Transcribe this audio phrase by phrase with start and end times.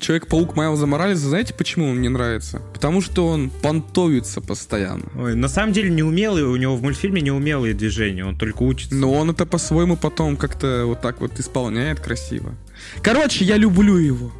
[0.00, 2.62] Человек-паук Майлза Моралеса, знаете, почему он мне нравится?
[2.72, 5.04] Потому что он понтовится постоянно.
[5.16, 8.94] Ой, на самом деле неумелый, у него в мультфильме неумелые движения, он только учится.
[8.94, 12.54] Но он это по-своему потом как-то вот так вот исполняет красиво.
[13.02, 14.32] Короче, я люблю его.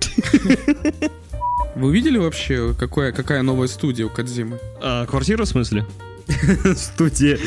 [1.74, 4.58] Вы увидели вообще, какая, какая новая студия у Кадзимы?
[4.80, 5.86] А, квартира в смысле?
[6.76, 7.38] Студия.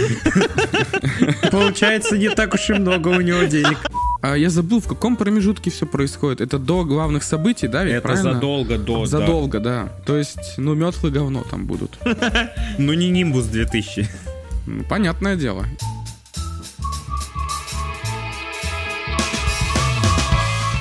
[1.52, 3.78] Получается, не так уж и много у него денег.
[4.22, 6.42] А я забыл, в каком промежутке все происходит.
[6.42, 8.34] Это до главных событий, да, ведь Это правильно?
[8.34, 9.00] задолго до.
[9.02, 9.06] да.
[9.08, 9.90] Задолго, да.
[10.06, 11.98] То есть, ну, метлы говно там будут.
[12.78, 14.08] Ну не Нимбус 2000.
[14.68, 15.66] Ну, Понятное дело.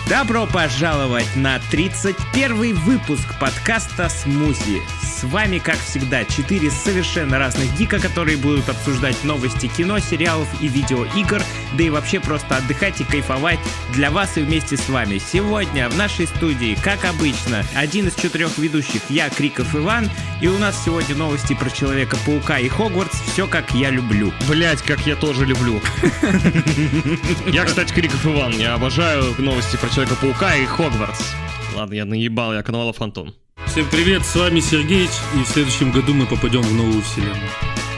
[0.08, 4.80] Добро пожаловать на 31 выпуск подкаста «Смузи».
[5.20, 10.68] С вами, как всегда, четыре совершенно разных гика, которые будут обсуждать новости кино, сериалов и
[10.68, 11.42] видеоигр,
[11.76, 13.58] да и вообще просто отдыхать и кайфовать
[13.92, 15.18] для вас и вместе с вами.
[15.18, 20.08] Сегодня в нашей студии, как обычно, один из четырех ведущих, я, Криков Иван,
[20.40, 24.32] и у нас сегодня новости про Человека-паука и Хогвартс, все как я люблю.
[24.48, 25.82] Блять, как я тоже люблю.
[27.46, 28.52] Я, кстати, Криков Иван.
[28.52, 31.34] Я обожаю новости про Человека-паука и Хогвартс.
[31.74, 33.34] Ладно, я наебал, я Коновалов Антон.
[33.70, 37.48] Всем привет, с вами Сергеич, и в следующем году мы попадем в новую вселенную.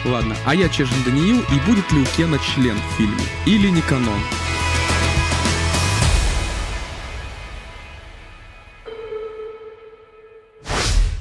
[0.05, 3.23] Ладно, а я Чежин Даниил, и будет ли у Кена член в фильме?
[3.47, 4.21] Или не канон?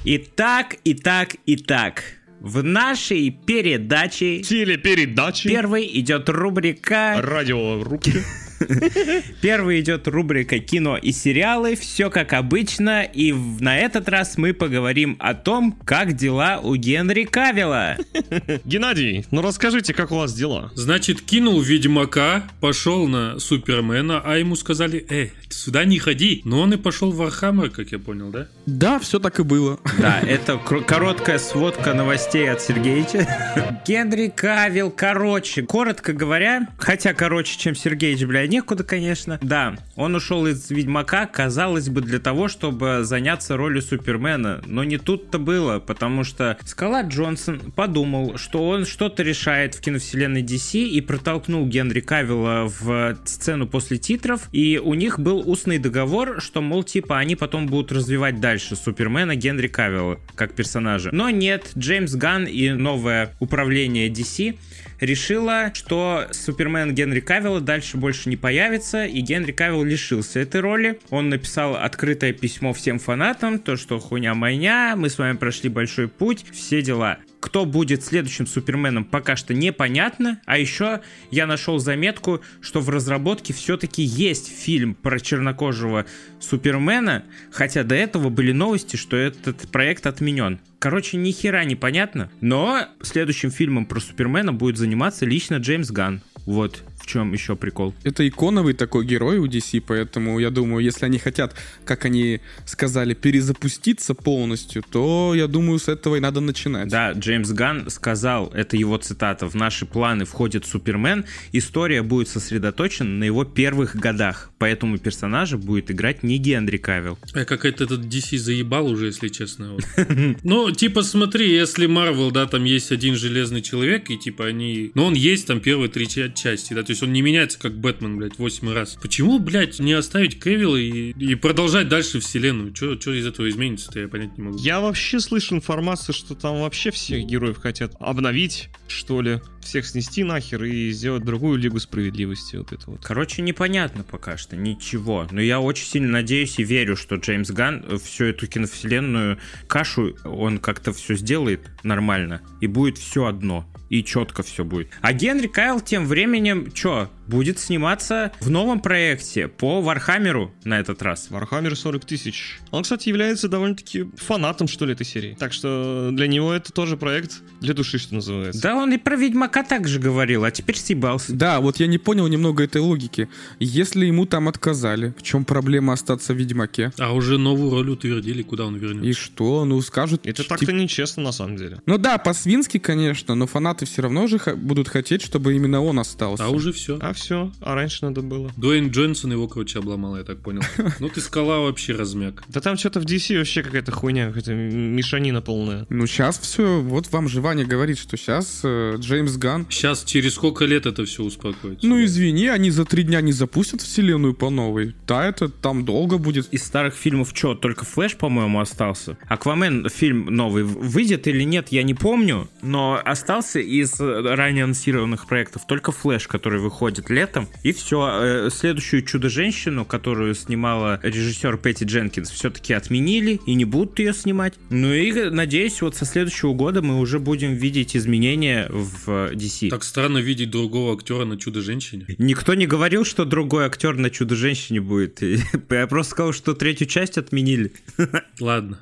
[0.03, 2.03] Итак, итак, итак.
[2.41, 5.47] В нашей передаче Телепередачи.
[5.47, 8.22] первой идет рубрика Радиорубки.
[9.41, 15.17] Первый идет рубрика кино и сериалы, все как обычно, и на этот раз мы поговорим
[15.19, 17.97] о том, как дела у Генри Кавилла.
[18.65, 20.71] Геннадий, ну расскажите, как у вас дела?
[20.75, 26.41] Значит, кинул Ведьмака, пошел на Супермена, а ему сказали, э, сюда не ходи.
[26.45, 28.47] Но он и пошел в Warhammer, как я понял, да?
[28.65, 29.79] Да, все так и было.
[29.99, 33.81] Да, это короткая сводка новостей от Сергеича.
[33.87, 39.39] Генри Кавилл, короче, коротко говоря, хотя короче, чем Сергеич, бля, некуда, конечно.
[39.41, 44.97] Да, он ушел из Ведьмака, казалось бы, для того, чтобы заняться ролью Супермена, но не
[44.97, 51.01] тут-то было, потому что Скала Джонсон подумал, что он что-то решает в киновселенной DC и
[51.01, 56.83] протолкнул Генри Кавилла в сцену после титров, и у них был устный договор, что, мол,
[56.83, 61.09] типа, они потом будут развивать дальше Супермена Генри Кавилла как персонажа.
[61.13, 64.57] Но нет, Джеймс Ганн и новое управление DC
[65.01, 71.00] решила, что Супермен Генри Кавилла дальше больше не появится, и Генри Кавилл лишился этой роли.
[71.09, 76.45] Он написал открытое письмо всем фанатам, то, что хуйня-майня, мы с вами прошли большой путь,
[76.51, 77.17] все дела.
[77.41, 80.40] Кто будет следующим Суперменом, пока что непонятно.
[80.46, 86.06] А еще я нашел заметку, что в разработке все-таки есть фильм про чернокожего
[86.40, 90.59] Супермена, хотя до этого были новости, что этот проект отменен.
[90.78, 92.31] Короче, ни хера не понятно.
[92.41, 96.22] Но следующим фильмом про Супермена будет заниматься лично Джеймс Ганн.
[96.46, 97.94] Вот чем еще прикол.
[98.03, 101.55] Это иконовый такой герой у DC, поэтому я думаю, если они хотят,
[101.85, 106.88] как они сказали, перезапуститься полностью, то я думаю, с этого и надо начинать.
[106.88, 113.09] Да, Джеймс Ганн сказал, это его цитата, в наши планы входит Супермен, история будет сосредоточена
[113.09, 117.17] на его первых годах, поэтому персонажа будет играть не Генри Кавилл.
[117.33, 119.73] Э, как-то этот DC заебал уже, если честно.
[119.73, 119.83] вот.
[120.44, 124.91] Ну, типа, смотри, если Марвел, да, там есть один Железный Человек, и типа они...
[124.95, 127.78] Ну, он есть там первые три ча- части, да, то есть он не меняется, как
[127.78, 128.97] Бэтмен, блядь, 8 раз.
[129.01, 132.75] Почему, блядь, не оставить Кевилла и, и продолжать дальше вселенную?
[132.75, 134.57] Что из этого изменится-то, я понять не могу.
[134.57, 140.23] Я вообще слышу информацию, что там вообще всех героев хотят обновить, что ли, всех снести
[140.23, 142.56] нахер и сделать другую Лигу Справедливости.
[142.56, 143.01] Вот это вот.
[143.03, 145.28] Короче, непонятно пока что, ничего.
[145.31, 150.59] Но я очень сильно надеюсь и верю, что Джеймс Ганн всю эту киновселенную кашу, он
[150.59, 152.41] как-то все сделает нормально.
[152.59, 153.66] И будет все одно.
[153.91, 154.88] И четко все будет.
[155.02, 161.01] А Генри Кавилл тем временем, что, будет сниматься в новом проекте по Вархаммеру на этот
[161.01, 161.27] раз.
[161.29, 162.59] Warhammer 40 тысяч.
[162.71, 165.35] Он, кстати, является довольно-таки фанатом, что ли, этой серии.
[165.39, 168.62] Так что для него это тоже проект для души, что называется.
[168.62, 171.33] Да он и про Ведьмака так же говорил, а теперь съебался.
[171.33, 173.29] Да, вот я не понял немного этой логики.
[173.59, 176.91] Если ему там отказали, в чем проблема остаться в Ведьмаке?
[177.00, 179.19] А уже новую роль утвердили, куда он И вернется.
[179.21, 179.63] что?
[179.65, 180.21] Ну, скажут...
[180.25, 181.79] Это тип- так-то нечестно, на самом деле.
[181.85, 186.44] Ну да, по-свински, конечно, но фанаты все равно же будут хотеть, чтобы именно он остался.
[186.45, 186.97] А уже все.
[187.01, 188.51] А все, а раньше надо было.
[188.57, 190.62] Дуэйн Джонсон его, короче, обломал, я так понял.
[191.00, 192.44] Ну ты скала вообще размяк.
[192.47, 195.85] Да там что-то в DC вообще какая-то хуйня, какая-то мешанина полная.
[195.89, 199.65] Ну, сейчас все, вот вам же Ваня говорит, что сейчас Джеймс Ганн.
[199.69, 201.85] Сейчас, через сколько лет это все успокоится?
[201.85, 204.95] Ну, извини, они за три дня не запустят вселенную по новой.
[205.07, 206.47] Да, это там долго будет.
[206.51, 209.17] Из старых фильмов что, только Флэш, по-моему, остался?
[209.27, 215.65] Аквамен фильм новый выйдет или нет, я не помню, но остался из ранее анонсированных проектов
[215.67, 218.09] только Флэш, который выходит летом, и все.
[218.21, 224.53] Э, следующую Чудо-женщину, которую снимала режиссер Пэтти Дженкинс, все-таки отменили и не будут ее снимать.
[224.69, 229.69] Ну и надеюсь, вот со следующего года мы уже будем видеть изменения в DC.
[229.69, 232.06] Так странно видеть другого актера на Чудо-женщине.
[232.18, 235.21] Никто не говорил, что другой актер на Чудо-женщине будет.
[235.69, 237.71] Я просто сказал, что третью часть отменили.
[238.39, 238.80] Ладно.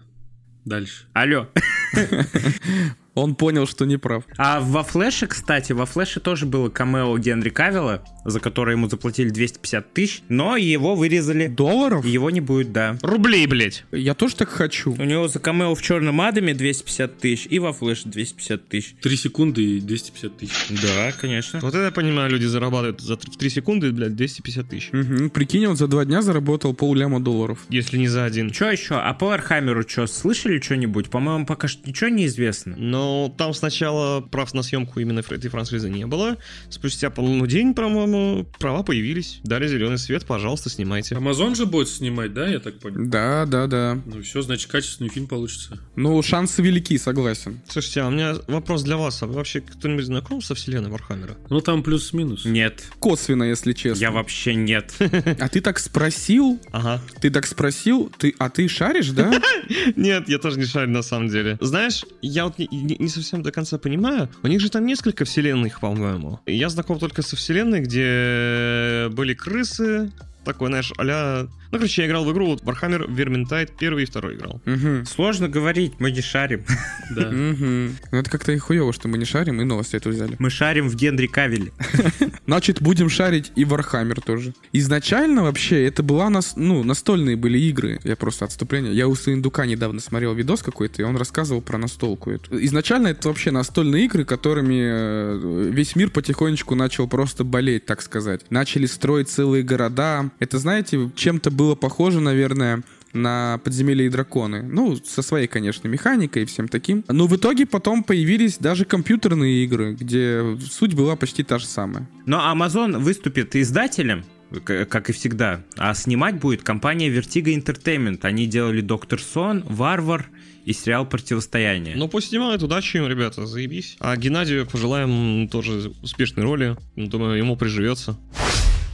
[0.66, 1.06] Дальше.
[1.14, 1.48] Алло.
[3.20, 4.24] Он понял, что не прав.
[4.38, 9.30] А во Флэше, кстати, во Флэше тоже было камео Генри Кавилла, за которое ему заплатили
[9.30, 11.48] 250 тысяч, но его вырезали.
[11.48, 12.06] Долларов?
[12.06, 12.98] Его не будет, да.
[13.02, 13.84] Рублей, блядь.
[13.92, 14.94] Я тоже так хочу.
[14.94, 18.96] У него за камео в Черном Адаме 250 тысяч и во Флэше 250 тысяч.
[19.02, 20.68] Три секунды и 250 тысяч.
[20.82, 21.60] Да, конечно.
[21.62, 24.90] Вот это я понимаю, люди зарабатывают за 3 секунды, блядь, 250 тысяч.
[24.94, 25.30] Угу.
[25.30, 27.66] Прикинь, он за два дня заработал полляма долларов.
[27.70, 28.52] Если не за один.
[28.52, 28.96] Че еще?
[28.96, 31.10] А по Архамеру что, слышали что-нибудь?
[31.10, 32.76] По-моему, пока что ничего не известно.
[32.78, 36.38] Но там сначала прав на съемку именно этой франшизы не было.
[36.70, 39.40] Спустя, по-моему, день, по-моему, права появились.
[39.44, 41.16] Дали зеленый свет, пожалуйста, снимайте.
[41.16, 43.06] Амазон же будет снимать, да, я так понял?
[43.06, 44.02] Да, да, да.
[44.06, 45.80] Ну все, значит, качественный фильм получится.
[45.96, 47.60] Ну, шансы велики, согласен.
[47.68, 49.22] Слушайте, а у меня вопрос для вас.
[49.24, 51.38] А вы вообще кто-нибудь знаком со вселенной Вархаммера?
[51.50, 52.46] Ну там плюс-минус.
[52.46, 52.84] Нет.
[53.00, 54.02] Косвенно, если честно.
[54.02, 54.94] Я вообще нет.
[55.00, 56.60] А ты так спросил?
[56.72, 57.02] Ага.
[57.22, 58.12] Ты так спросил?
[58.18, 59.32] Ты, а ты шаришь, да?
[59.96, 61.58] Нет, я тоже не шарю на самом деле.
[61.62, 62.56] Знаешь, я вот
[62.90, 64.30] не, не- совсем до конца понимаю.
[64.44, 66.40] У них же там несколько вселенных, по-моему.
[66.46, 70.12] Я знаком только со вселенной, где были крысы,
[70.44, 74.36] такой, знаешь, а Ну, короче, я играл в игру вот Warhammer Vermintide первый и второй
[74.36, 74.62] играл.
[74.66, 75.06] Угу.
[75.06, 76.64] Сложно говорить, мы не шарим.
[77.10, 77.28] Да.
[77.28, 77.66] Угу.
[78.12, 80.36] Ну, это как-то и хуево, что мы не шарим, и новости эту взяли.
[80.38, 81.72] Мы шарим в Генри Кавилле.
[82.46, 84.54] Значит, будем шарить и Warhammer тоже.
[84.74, 88.00] Изначально вообще это была нас, ну, настольные были игры.
[88.04, 88.94] Я просто отступление.
[88.94, 92.64] Я у Саиндука недавно смотрел видос какой-то, и он рассказывал про настолку эту.
[92.64, 98.42] Изначально это вообще настольные игры, которыми э, весь мир потихонечку начал просто болеть, так сказать.
[98.52, 100.30] Начали строить целые города.
[100.40, 104.64] Это, знаете, чем-то было похоже, наверное, на подземелья и драконы.
[104.64, 107.04] Ну, со своей, конечно, механикой и всем таким.
[107.10, 112.08] Но в итоге потом появились даже компьютерные игры, где суть была почти та же самая.
[112.26, 114.24] Но Amazon выступит издателем,
[114.66, 118.20] как и всегда, а снимать будет компания Vertigo Entertainment.
[118.22, 120.30] Они делали Доктор Сон, Варвар
[120.64, 121.98] и сериал Противостояние.
[121.98, 123.98] Ну, пусть снимают, удачи им, ребята, заебись.
[124.00, 126.78] А Геннадию пожелаем тоже успешной роли.
[126.96, 128.18] Думаю, ему приживется.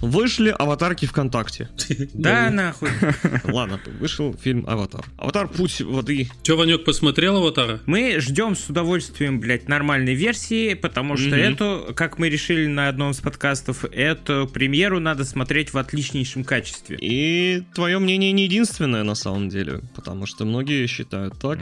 [0.02, 1.70] Вышли аватарки ВКонтакте.
[2.14, 2.90] да, нахуй.
[3.44, 5.06] Ладно, вышел фильм «Аватар».
[5.18, 5.48] «Аватар.
[5.48, 6.30] Путь воды».
[6.44, 7.82] Че, Ванек, посмотрел «Аватара»?
[7.86, 13.12] Мы ждем с удовольствием, блядь, нормальной версии, потому что эту, как мы решили на одном
[13.12, 16.98] из подкастов, эту премьеру надо смотреть в отличнейшем качестве.
[17.00, 21.60] И твое мнение не единственное на самом деле, потому что многие считают так.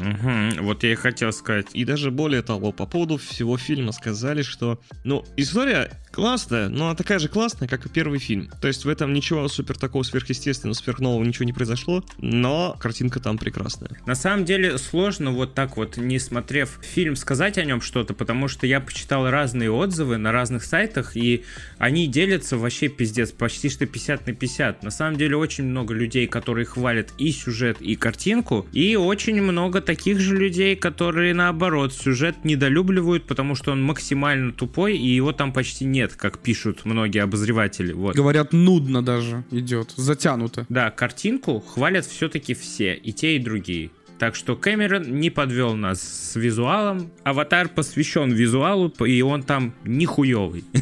[0.60, 1.68] Вот я и хотел сказать.
[1.74, 6.96] И даже более того, по поводу всего фильма сказали, что, ну, история классная, но она
[6.96, 8.50] такая же классная, как и первый фильм.
[8.62, 13.38] То есть в этом ничего супер такого сверхъестественного, сверхнового ничего не произошло, но картинка там
[13.38, 13.92] прекрасная.
[14.06, 18.48] На самом деле сложно вот так вот, не смотрев фильм, сказать о нем что-то, потому
[18.48, 21.44] что я почитал разные отзывы на разных сайтах, и
[21.78, 24.84] они делятся вообще пиздец, почти что 50 на 50.
[24.84, 29.82] На самом деле очень много людей, которые хвалят и сюжет, и картинку, и очень много
[29.82, 35.52] таких же людей, которые наоборот сюжет недолюбливают, потому что он максимально тупой, и его там
[35.52, 37.94] почти нет, как пишут многие обозреватели.
[37.94, 38.13] Вот.
[38.14, 40.66] Говорят, нудно даже идет, затянуто.
[40.70, 43.92] Да, картинку хвалят все-таки все, и те, и другие.
[44.20, 47.12] Так что Кэмерон не подвел нас с визуалом.
[47.24, 50.64] Аватар посвящен визуалу, и он там нихуевый.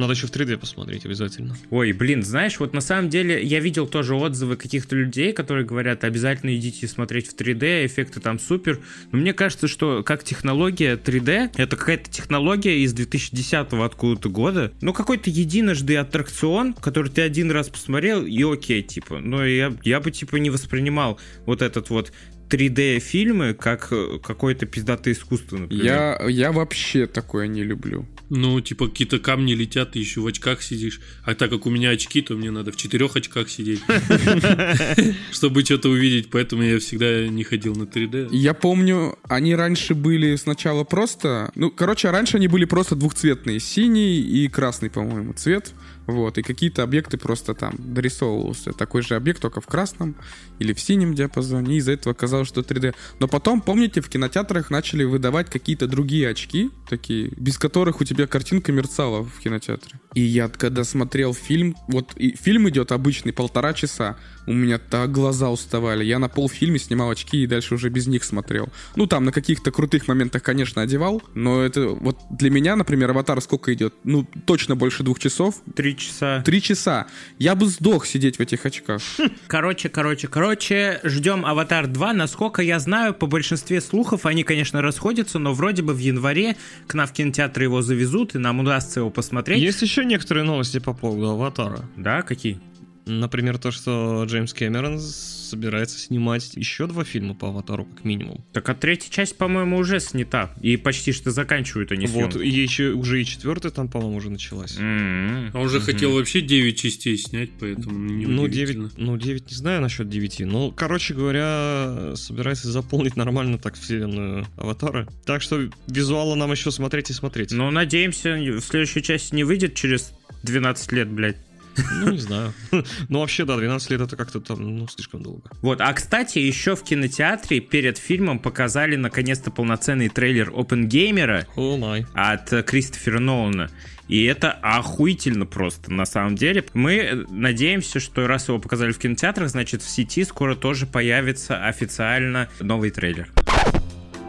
[0.00, 1.56] Надо еще в 3D посмотреть обязательно.
[1.68, 6.04] Ой, блин, знаешь, вот на самом деле я видел тоже отзывы каких-то людей, которые говорят,
[6.04, 8.80] обязательно идите смотреть в 3D, эффекты там супер.
[9.12, 14.72] Но мне кажется, что как технология 3D, это какая-то технология из 2010 откуда-то года.
[14.80, 19.18] Ну, какой-то единожды аттракцион, который ты один раз посмотрел, и окей, типа.
[19.18, 22.12] Но я, я бы, типа, не воспринимал вот этот вот
[22.50, 25.84] 3D-фильмы как э, какое-то пиздатое искусство, например.
[25.84, 28.06] Я, я вообще такое не люблю.
[28.28, 31.00] Ну, типа, какие-то камни летят, ты еще в очках сидишь.
[31.24, 33.80] А так как у меня очки, то мне надо в четырех очках сидеть,
[35.32, 36.30] чтобы что-то увидеть.
[36.30, 38.28] Поэтому я всегда не ходил на 3D.
[38.30, 41.50] Я помню, они раньше были сначала просто...
[41.56, 43.58] Ну, короче, раньше они были просто двухцветные.
[43.58, 45.72] Синий и красный, по-моему, цвет.
[46.10, 48.72] Вот, и какие-то объекты просто там дорисовывался.
[48.72, 50.16] Такой же объект, только в красном
[50.58, 51.74] или в синем диапазоне.
[51.74, 52.94] И из-за этого оказалось, что 3D.
[53.20, 58.26] Но потом, помните, в кинотеатрах начали выдавать какие-то другие очки, такие, без которых у тебя
[58.26, 60.00] картинка мерцала в кинотеатре.
[60.14, 64.16] И я, когда смотрел фильм, вот и фильм идет обычный полтора часа,
[64.50, 66.04] у меня так глаза уставали.
[66.04, 68.68] Я на полфильме снимал очки и дальше уже без них смотрел.
[68.96, 73.40] Ну, там на каких-то крутых моментах, конечно, одевал, но это вот для меня, например, аватар
[73.40, 73.94] сколько идет?
[74.02, 75.62] Ну, точно больше двух часов.
[75.76, 76.42] Три часа.
[76.44, 77.06] Три часа.
[77.38, 79.00] Я бы сдох сидеть в этих очках.
[79.46, 82.12] Короче, короче, короче, ждем Аватар 2.
[82.12, 86.56] Насколько я знаю, по большинстве слухов они, конечно, расходятся, но вроде бы в январе
[86.88, 89.60] к нам в кинотеатр его завезут, и нам удастся его посмотреть.
[89.60, 91.88] Есть еще некоторые новости по поводу Аватара.
[91.96, 92.60] Да, какие?
[93.06, 98.44] Например, то, что Джеймс Кэмерон собирается снимать еще два фильма по Аватару, как минимум.
[98.52, 100.54] Так а третья часть, по-моему, уже снята.
[100.60, 102.40] И почти что заканчивают они Вот, съемку.
[102.40, 104.76] и еще уже и четвертая там, по-моему, уже началась.
[104.78, 105.50] М-м.
[105.52, 109.56] А он же хотел вообще 9 частей снять, поэтому не Ну, 9, ну, 9 не
[109.56, 110.40] знаю насчет 9.
[110.40, 115.08] Но, короче говоря, собирается заполнить нормально так вселенную Аватара.
[115.26, 117.50] Так что визуала нам еще смотреть и смотреть.
[117.52, 121.36] Ну, надеемся, в следующей части не выйдет через 12 лет, блядь.
[121.76, 122.52] Ну, не знаю.
[123.08, 125.50] Ну, вообще, да, 12 лет это как-то там, ну, слишком долго.
[125.62, 132.06] Вот, а кстати, еще в кинотеатре перед фильмом показали наконец-то полноценный трейлер Опенгеймера О май.
[132.14, 133.70] от Кристофера Нолана.
[134.10, 136.64] И это охуительно просто, на самом деле.
[136.74, 142.48] Мы надеемся, что раз его показали в кинотеатрах, значит в сети скоро тоже появится официально
[142.58, 143.30] новый трейлер.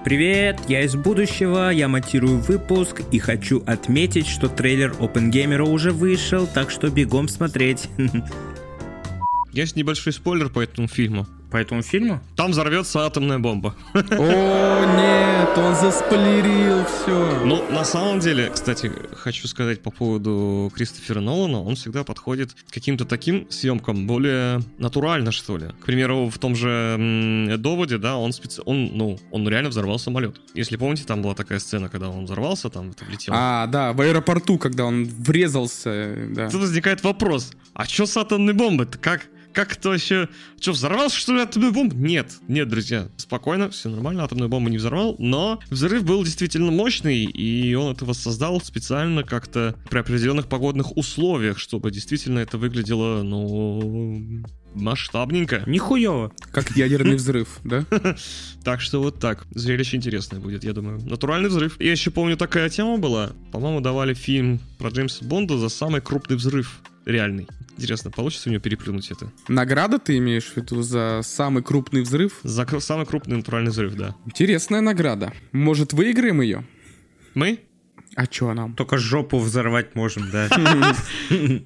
[0.04, 6.48] Привет, я из будущего, я монтирую выпуск и хочу отметить, что трейлер Опенгеймера уже вышел,
[6.48, 7.88] так что бегом смотреть.
[9.52, 11.28] Есть небольшой спойлер по этому фильму.
[11.52, 12.22] По этому фильму?
[12.38, 13.76] Там взорвется атомная бомба.
[13.94, 17.44] О, нет, он заспойлерил все.
[17.44, 22.74] Ну, на самом деле, кстати, хочу сказать по поводу Кристофера Нолана, он всегда подходит к
[22.74, 25.68] каким-то таким съемкам более натурально, что ли.
[25.82, 28.62] К примеру, в том же доводе, да, он специ...
[28.66, 30.38] он, ну, он реально взорвал самолет.
[30.54, 33.36] Если помните, там была такая сцена, когда он взорвался, там это влетело.
[33.38, 36.50] А, да, в аэропорту, когда он врезался, да.
[36.50, 38.98] Тут возникает вопрос, а что с атомной бомбой-то?
[38.98, 39.28] Как?
[39.54, 40.30] Как это вообще?
[40.60, 41.96] Что, взорвался, что ли, атомная бомба?
[41.96, 47.26] Нет, нет, друзья, спокойно, все нормально, атомную бомбу не взорвал, но взрыв был действительно мощный,
[47.26, 54.44] и он это воссоздал специально как-то при определенных погодных условиях, чтобы действительно это выглядело, ну,
[54.74, 55.64] масштабненько.
[55.66, 56.32] Нихуево.
[56.52, 57.86] Как ядерный взрыв, да?
[58.64, 59.46] Так что вот так.
[59.52, 61.02] Зрелище интересное будет, я думаю.
[61.02, 61.80] Натуральный взрыв.
[61.80, 63.32] Я еще помню, такая тема была.
[63.52, 66.80] По-моему, давали фильм про Джеймса Бонда за самый крупный взрыв.
[67.06, 67.48] Реальный.
[67.78, 69.32] Интересно, получится у него переплюнуть это?
[69.48, 72.40] Награда ты имеешь в виду за самый крупный взрыв?
[72.44, 74.16] За кр- самый крупный натуральный взрыв, да.
[74.26, 75.34] Интересная награда.
[75.52, 76.64] Может, выиграем ее?
[77.34, 77.60] Мы?
[78.16, 78.76] А чё нам?
[78.76, 80.50] Только жопу взорвать можем, да.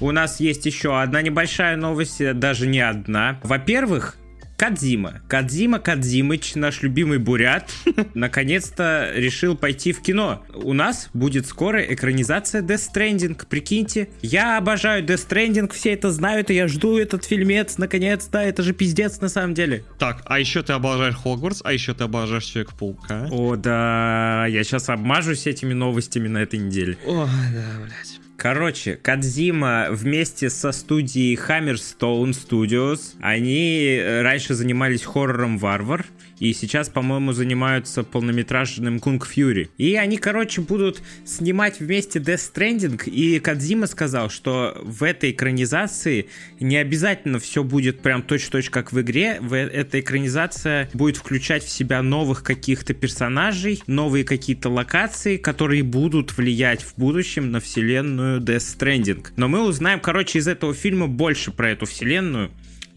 [0.00, 3.40] У нас есть еще одна небольшая новость, э, даже не одна.
[3.42, 4.16] Во-первых,
[4.58, 5.20] Кадзима.
[5.28, 7.70] Кадзима Кадзимыч, наш любимый бурят,
[8.14, 10.44] наконец-то решил пойти в кино.
[10.52, 14.08] У нас будет скоро экранизация Death Stranding, прикиньте.
[14.20, 18.38] Я обожаю Death Stranding, все это знают, и я жду этот фильмец, наконец-то.
[18.38, 19.84] Это же пиздец на самом деле.
[19.96, 23.28] Так, а еще ты обожаешь Хогвартс, а еще ты обожаешь Человека-паука.
[23.30, 26.98] О, да, я сейчас обмажусь этими новостями на этой неделе.
[27.06, 28.17] Ой, да, блядь.
[28.38, 36.06] Короче, Кадзима вместе со студией Hammerstone Studios, они э, раньше занимались хоррором Варвар,
[36.40, 39.70] и сейчас, по-моему, занимаются полнометражным Кунг Фьюри.
[39.76, 46.28] И они, короче, будут снимать вместе Death Stranding, и Кадзима сказал, что в этой экранизации
[46.60, 51.70] не обязательно все будет прям точь-в-точь как в игре, в эта экранизация будет включать в
[51.70, 58.78] себя новых каких-то персонажей, новые какие-то локации, которые будут влиять в будущем на вселенную Death
[58.78, 59.26] Stranding.
[59.36, 62.50] Но мы узнаем, короче, из этого фильма больше про эту вселенную.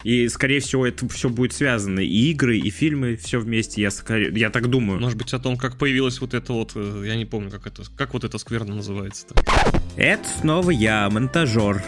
[0.04, 2.00] И, скорее всего, это все будет связано.
[2.00, 5.00] И игры, и фильмы, все вместе, я, скорее, я так думаю.
[5.00, 7.82] Может быть, о том, как появилась вот это вот, э, я не помню, как это,
[7.96, 9.34] как вот это скверно называется-то.
[9.96, 11.82] Это снова я, монтажер.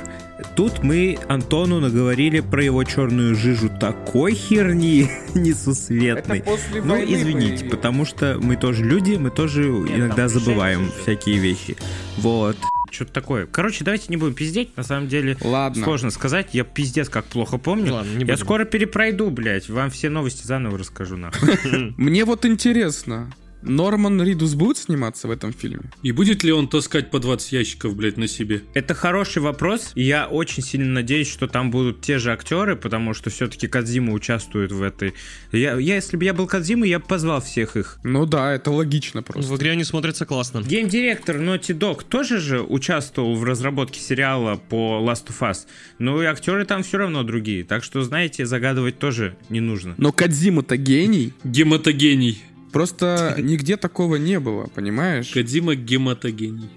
[0.56, 6.42] Тут мы Антону наговорили про его черную жижу такой херни несусветной.
[6.42, 11.76] после Ну, извините, потому что мы тоже люди, мы тоже иногда забываем всякие вещи.
[12.18, 12.56] Вот.
[12.94, 13.46] Что-то такое.
[13.46, 14.76] Короче, давайте не будем пиздеть.
[14.76, 15.84] На самом деле, Ладно.
[15.84, 16.48] сложно сказать.
[16.52, 17.92] Я пиздец как плохо помню.
[17.94, 18.36] Ладно, не Я будем.
[18.38, 19.68] скоро перепройду, блядь.
[19.68, 21.94] Вам все новости заново расскажу, нахуй.
[21.96, 23.32] Мне вот интересно,
[23.64, 25.90] Норман Ридус будет сниматься в этом фильме?
[26.02, 28.62] И будет ли он таскать по 20 ящиков, блядь, на себе?
[28.74, 29.92] Это хороший вопрос.
[29.94, 34.72] Я очень сильно надеюсь, что там будут те же актеры, потому что все-таки Кадзима участвует
[34.72, 35.14] в этой.
[35.52, 37.98] Я, я, если бы я был Кадзимой, я бы позвал всех их.
[38.04, 39.50] Ну да, это логично просто.
[39.50, 40.62] В игре они смотрятся классно.
[40.62, 45.66] Гейм-директор Naughty Dog тоже же участвовал в разработке сериала по Last of Us.
[45.98, 47.64] Ну и актеры там все равно другие.
[47.64, 49.94] Так что, знаете, загадывать тоже не нужно.
[49.96, 51.32] Но Кадзима-то гений.
[51.44, 52.42] Гематогений.
[52.74, 55.30] Просто нигде такого не было, понимаешь?
[55.30, 56.68] Кадима гематогений.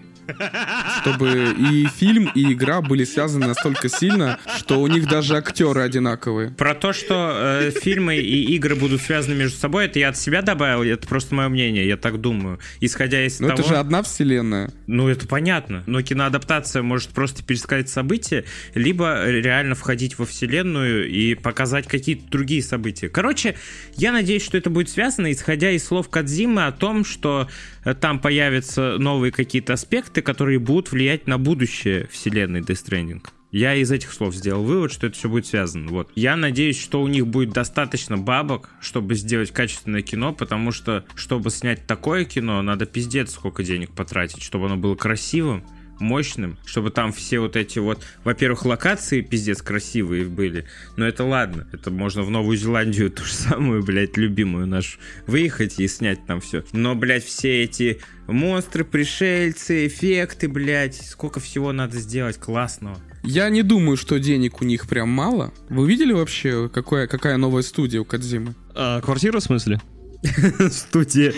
[1.01, 6.51] Чтобы и фильм, и игра были связаны настолько сильно, что у них даже актеры одинаковые.
[6.51, 10.41] Про то, что э, фильмы и игры будут связаны между собой, это я от себя
[10.41, 12.59] добавил, это просто мое мнение, я так думаю.
[12.79, 13.59] Исходя из Но того...
[13.59, 14.71] это же одна вселенная.
[14.87, 15.83] Ну, это понятно.
[15.85, 22.63] Но киноадаптация может просто пересказать события, либо реально входить во вселенную и показать какие-то другие
[22.63, 23.09] события.
[23.09, 23.55] Короче,
[23.95, 27.47] я надеюсь, что это будет связано, исходя из слов Кадзимы о том, что
[27.93, 33.21] там появятся новые какие-то аспекты, которые будут влиять на будущее вселенной Death Stranding.
[33.51, 35.89] Я из этих слов сделал вывод, что это все будет связано.
[35.89, 36.11] Вот.
[36.15, 41.49] Я надеюсь, что у них будет достаточно бабок, чтобы сделать качественное кино, потому что, чтобы
[41.49, 45.63] снять такое кино, надо пиздец сколько денег потратить, чтобы оно было красивым,
[45.99, 51.67] мощным, чтобы там все вот эти вот, во-первых, локации пиздец красивые были, но это ладно,
[51.71, 56.41] это можно в Новую Зеландию ту же самую, блядь, любимую нашу, выехать и снять там
[56.41, 56.63] все.
[56.71, 62.97] Но, блядь, все эти монстры, пришельцы, эффекты, блядь, сколько всего надо сделать классного.
[63.23, 65.53] Я не думаю, что денег у них прям мало.
[65.69, 68.55] Вы видели вообще, какая, какая новая студия у Кадзимы?
[68.73, 69.81] А, квартира в смысле?
[70.71, 71.33] Студия.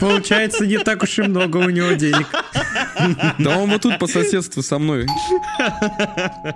[0.00, 2.26] Получается, не так уж и много у него денег.
[3.38, 5.06] Да он вот тут по соседству со мной.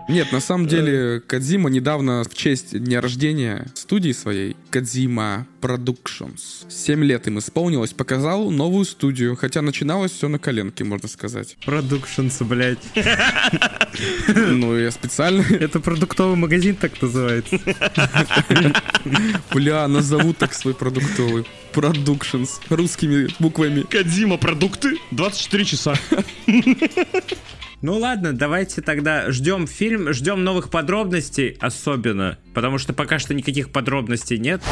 [0.09, 7.03] Нет, на самом деле, Кадзима недавно в честь дня рождения студии своей, Кадзима Productions, 7
[7.05, 11.57] лет им исполнилось, показал новую студию, хотя начиналось все на коленке, можно сказать.
[11.65, 12.79] Продукшнс, блядь.
[14.29, 17.59] Ну, я специально, Это продуктовый магазин так называется.
[19.53, 21.45] бля, назову так свой продуктовый.
[21.73, 22.49] Productions.
[22.69, 23.83] Русскими буквами.
[23.83, 25.95] Кадзима продукты 24 часа.
[27.81, 33.71] Ну ладно, давайте тогда ждем фильм, ждем новых подробностей особенно, потому что пока что никаких
[33.71, 34.63] подробностей нет.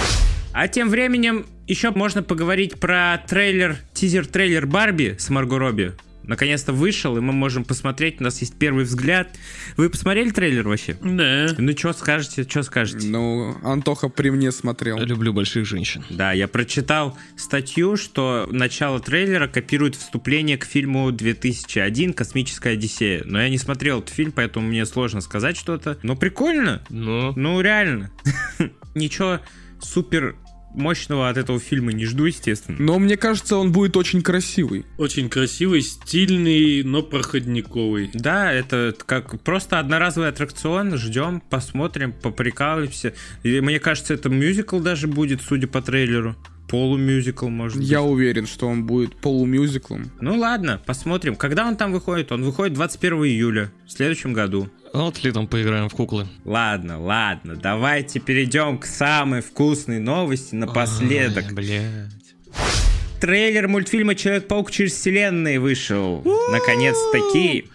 [0.53, 5.93] А тем временем еще можно поговорить про трейлер, тизер-трейлер Барби с Марго Робби.
[6.27, 9.37] Наконец-то вышел, и мы можем посмотреть, у нас есть первый взгляд.
[9.77, 10.99] Вы посмотрели трейлер вообще?
[11.03, 11.49] Да.
[11.57, 13.09] Ну, что скажете, что скажете?
[13.09, 14.99] Ну, Антоха при мне смотрел.
[14.99, 16.05] Люблю больших женщин.
[16.11, 23.23] Да, я прочитал статью, что начало трейлера копирует вступление к фильму 2001 «Космическая Одиссея».
[23.25, 25.99] Но я не смотрел этот фильм, поэтому мне сложно сказать что-то.
[26.03, 26.83] Но прикольно.
[26.89, 28.11] Ну, Ну, реально.
[28.95, 29.41] Ничего
[29.81, 30.37] супер
[30.77, 32.77] мощного от этого фильма не жду, естественно.
[32.79, 34.85] Но мне кажется, он будет очень красивый.
[34.99, 38.11] Очень красивый, стильный, но проходниковый.
[38.15, 40.97] Да, это как просто одноразовый аттракцион.
[40.97, 43.15] Ждем, посмотрим, поприкалываемся.
[43.43, 46.37] И мне кажется, это мюзикл даже будет, судя по трейлеру.
[46.77, 47.89] Полумюзикл, может быть.
[47.89, 50.11] Я уверен, что он будет полумюзиклом.
[50.21, 51.35] Ну ладно, посмотрим.
[51.35, 52.33] Когда он там выходит?
[52.33, 54.69] Он выходит 21 июля в следующем году.
[54.93, 56.27] а вот летом поиграем в куклы.
[56.45, 61.47] Ладно, ладно, давайте перейдем к самой вкусной новости напоследок.
[61.47, 62.37] Ай, блядь.
[63.23, 66.23] Трейлер мультфильма Человек-паук через вселенные вышел.
[66.53, 67.71] Наконец-таки.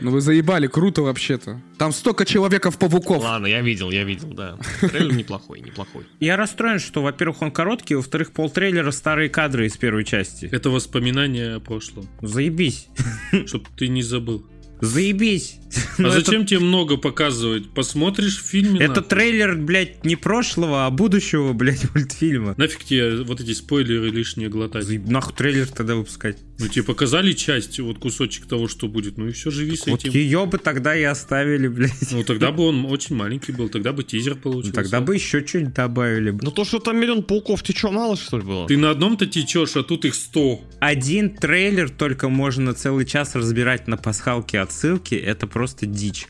[0.00, 1.60] Ну вы заебали, круто вообще-то.
[1.78, 3.22] Там столько человеков-павуков.
[3.22, 4.58] Ладно, я видел, я видел, да.
[4.80, 6.04] Трейлер неплохой, неплохой.
[6.20, 10.48] Я расстроен, что, во-первых, он короткий, во-вторых, полтрейлера старые кадры из первой части.
[10.52, 12.08] Это воспоминание о прошлом.
[12.22, 12.88] Заебись.
[13.46, 14.46] Чтоб ты не забыл.
[14.80, 15.56] Заебись.
[15.98, 17.70] А Ну, это- зачем тебе много показывать?
[17.70, 18.78] Посмотришь в фильме.
[18.78, 19.04] Это нахуй.
[19.08, 22.54] трейлер, блядь, не прошлого, а будущего, блядь, мультфильма.
[22.58, 24.84] Нафиг тебе вот эти спойлеры лишние глотать?
[24.84, 26.36] Заеб- Нахуй трейлер тогда выпускать.
[26.58, 29.18] Ну тебе показали часть, вот кусочек того, что будет.
[29.18, 30.12] Ну и все, живи с Вот этим.
[30.12, 31.92] ее бы тогда и оставили, блядь.
[32.12, 34.74] Ну тогда бы он очень маленький был, тогда бы тизер Ну, получился.
[34.74, 36.38] Тогда бы еще что-нибудь добавили бы.
[36.42, 38.66] Ну то, что там миллион пауков, ты что, мало что ли было?
[38.68, 40.60] Ты на одном-то течешь, а тут их сто.
[40.80, 45.14] Один трейлер только можно целый час разбирать на пасхалке отсылки.
[45.14, 46.26] Это просто дичь.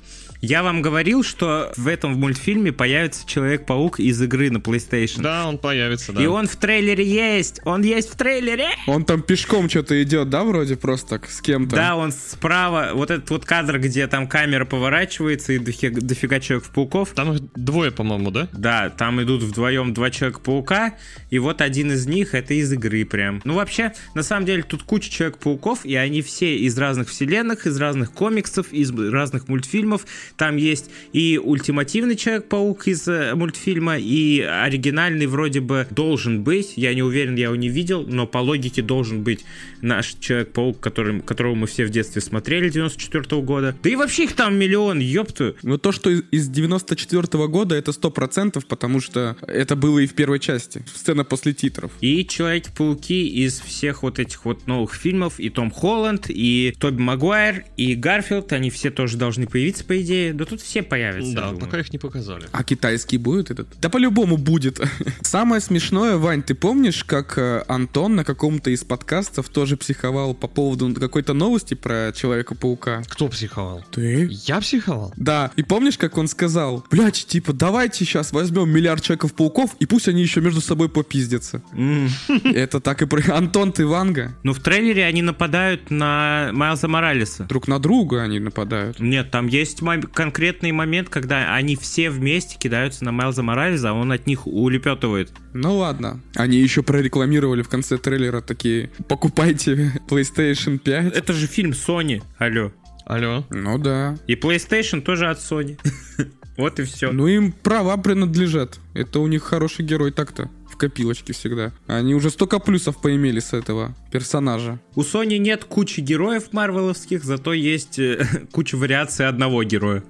[0.48, 5.20] Я вам говорил, что в этом мультфильме появится Человек-паук из игры на PlayStation.
[5.20, 6.22] Да, он появится, да.
[6.22, 7.60] И он в трейлере есть!
[7.64, 8.68] Он есть в трейлере!
[8.86, 11.74] Он там пешком что-то идет, да, вроде просто так, с кем-то?
[11.74, 17.10] Да, он справа, вот этот вот кадр, где там камера поворачивается и дофига, дофига Человек-пауков.
[17.10, 18.48] Там их двое, по-моему, да?
[18.52, 20.94] Да, там идут вдвоем два Человека-паука,
[21.28, 23.42] и вот один из них это из игры прям.
[23.42, 27.76] Ну вообще, на самом деле, тут куча Человек-пауков, и они все из разных вселенных, из
[27.80, 30.06] разных комиксов, из разных мультфильмов.
[30.36, 36.74] Там есть и ультимативный Человек-паук из э, мультфильма, и оригинальный вроде бы должен быть.
[36.76, 39.44] Я не уверен, я его не видел, но по логике должен быть
[39.80, 43.76] наш Человек-паук, который, которого мы все в детстве смотрели 94 года.
[43.82, 45.56] Да и вообще их там миллион, ёпту.
[45.62, 50.14] Но то, что из- из 94 года, это 100%, потому что это было и в
[50.14, 50.84] первой части.
[50.94, 51.90] Сцена после титров.
[52.00, 57.64] И Человек-пауки из всех вот этих вот новых фильмов, и Том Холланд, и Тоби Магуайр,
[57.76, 60.15] и Гарфилд, они все тоже должны появиться, по идее.
[60.34, 61.58] Да тут все появятся, Да, думаю.
[61.60, 62.44] пока их не показали.
[62.52, 63.68] А китайский будет этот?
[63.80, 64.80] Да по-любому будет.
[65.22, 70.46] Самое смешное, Вань, ты помнишь, как э, Антон на каком-то из подкастов тоже психовал по
[70.48, 73.02] поводу какой-то новости про Человека-паука?
[73.08, 73.84] Кто психовал?
[73.92, 74.28] Ты?
[74.46, 75.12] Я психовал?
[75.16, 80.08] Да, и помнишь, как он сказал, блядь, типа, давайте сейчас возьмем миллиард Человеков-пауков, и пусть
[80.08, 81.62] они еще между собой попиздятся.
[82.44, 83.22] Это так и про...
[83.34, 84.34] Антон, ты Ванга?
[84.42, 87.44] Ну, в трейлере они нападают на Майлза Моралеса.
[87.44, 89.00] Друг на друга они нападают.
[89.00, 93.92] Нет, там есть мом- конкретный момент, когда они все вместе кидаются на Майлза Моралеса, а
[93.92, 95.32] он от них улепетывает.
[95.54, 96.20] Ну ладно.
[96.34, 101.14] Они еще прорекламировали в конце трейлера такие, покупайте PlayStation 5.
[101.14, 102.72] Это же фильм Sony, алло.
[103.06, 103.44] Алло?
[103.50, 104.16] Ну да.
[104.26, 105.78] И PlayStation тоже от Sony.
[106.56, 107.12] Вот и все.
[107.12, 108.80] Ну им права принадлежат.
[108.96, 110.50] Это у них хороший герой так-то.
[110.70, 111.72] В копилочке всегда.
[111.86, 114.80] Они уже столько плюсов поимели с этого персонажа.
[114.94, 120.02] У Sony нет кучи героев марвеловских, зато есть э, куча вариаций одного героя.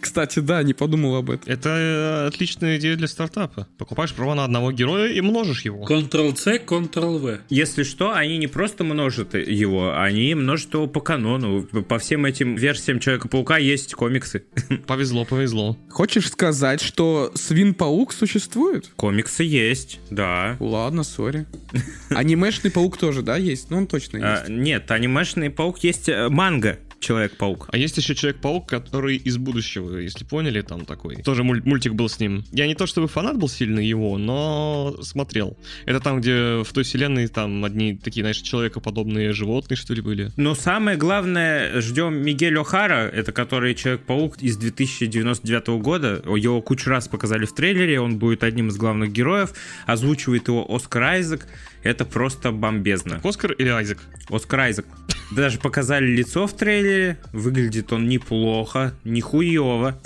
[0.00, 1.52] Кстати, да, не подумал об этом.
[1.52, 3.68] Это э, отличная идея для стартапа.
[3.78, 5.86] Покупаешь права на одного героя и множишь его.
[5.86, 7.40] Ctrl-C, Ctrl-V.
[7.50, 11.62] Если что, они не просто множат его, они множат его по канону.
[11.62, 14.44] По всем этим версиям Человека-паука есть комиксы.
[14.86, 15.76] Повезло, повезло.
[15.90, 18.90] Хочешь сказать, что Свин-паук существует?
[18.96, 20.56] Комиксы есть, да.
[20.60, 21.46] Ладно, сори.
[22.10, 23.70] Анимешный паук тоже, да, есть?
[23.70, 24.48] Ну, он точно А, есть.
[24.48, 27.68] нет, анимешный паук есть э, манга Человек-паук.
[27.72, 31.16] А есть еще Человек-паук, который из будущего, если поняли, там такой.
[31.22, 32.44] Тоже муль- мультик был с ним.
[32.52, 35.56] Я не то чтобы фанат был сильно его, но смотрел.
[35.84, 40.32] Это там, где в той вселенной там одни такие, знаешь, человекоподобные животные, что ли, были.
[40.36, 46.22] Но самое главное, ждем Мигель О'Хара, это который Человек-паук из 2099 года.
[46.24, 49.52] Его кучу раз показали в трейлере, он будет одним из главных героев.
[49.86, 51.46] Озвучивает его Оскар Айзек.
[51.82, 53.20] Это просто бомбезно.
[53.22, 53.98] Оскар или Айзек?
[54.28, 54.86] Оскар Айзек.
[55.30, 57.18] Даже показали лицо в трейлере.
[57.32, 60.00] Выглядит он неплохо, нихуево.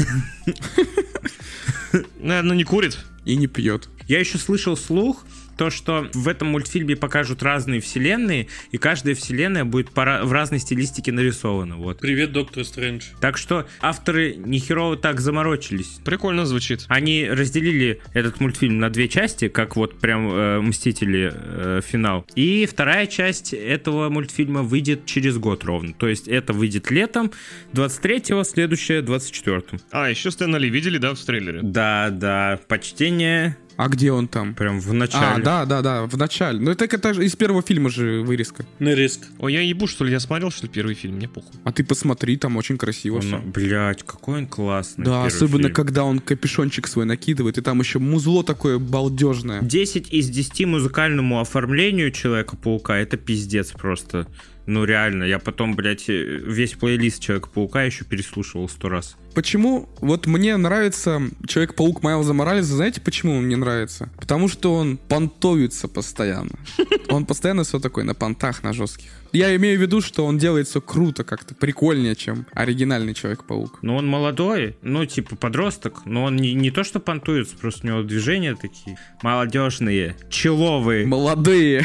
[2.19, 2.99] Наверное, не курит.
[3.25, 3.89] И не пьет.
[4.09, 5.25] Я еще слышал слух,
[5.61, 10.59] то, что в этом мультфильме покажут разные вселенные, и каждая вселенная будет пора- в разной
[10.59, 11.77] стилистике нарисована.
[11.77, 12.01] Вот.
[12.01, 13.09] Привет, доктор Стрэндж.
[13.21, 15.99] Так что авторы нехерово так заморочились.
[16.03, 16.87] Прикольно звучит.
[16.89, 22.25] Они разделили этот мультфильм на две части, как вот прям э, Мстители э, финал.
[22.35, 25.93] И вторая часть этого мультфильма выйдет через год ровно.
[25.93, 27.33] То есть это выйдет летом
[27.75, 29.79] 23-го, следующее 24-м.
[29.91, 31.61] А, еще Стэна Ли видели, да, в трейлере?
[31.63, 34.55] Да, да, почтение А где он там?
[34.55, 35.43] прям в А, начале.
[35.43, 36.61] да, да, да, в начале.
[36.61, 38.67] Ну, это, это же из первого фильма же вырезка.
[38.79, 39.21] На риск.
[39.39, 41.51] Ой, я ебу, что ли, я смотрел, что ли, первый фильм, мне похуй.
[41.65, 43.39] А ты посмотри, там очень красиво Он, все.
[43.39, 45.07] блядь, какой он классный.
[45.07, 45.75] Да, особенно фильм.
[45.75, 49.63] когда он капюшончик свой накидывает, и там еще музло такое балдежное.
[49.63, 54.27] 10 из 10 музыкальному оформлению Человека-паука это пиздец просто.
[54.71, 59.17] Ну реально, я потом, блядь, э, весь плейлист Человека-паука еще переслушивал сто раз.
[59.35, 59.89] Почему?
[60.01, 62.77] Вот мне нравится Человек-паук Майлза Моралеса.
[62.77, 64.11] Знаете, почему он мне нравится?
[64.17, 66.53] Потому что он понтуется постоянно.
[67.09, 69.11] Он постоянно все такой на понтах, на жестких.
[69.33, 73.79] Я имею в виду, что он делает все круто как-то, прикольнее, чем оригинальный Человек-паук.
[73.83, 77.91] Ну он молодой, ну типа подросток, но он не, не то что понтуется, просто у
[77.91, 81.85] него движения такие молодежные, человые, Молодые,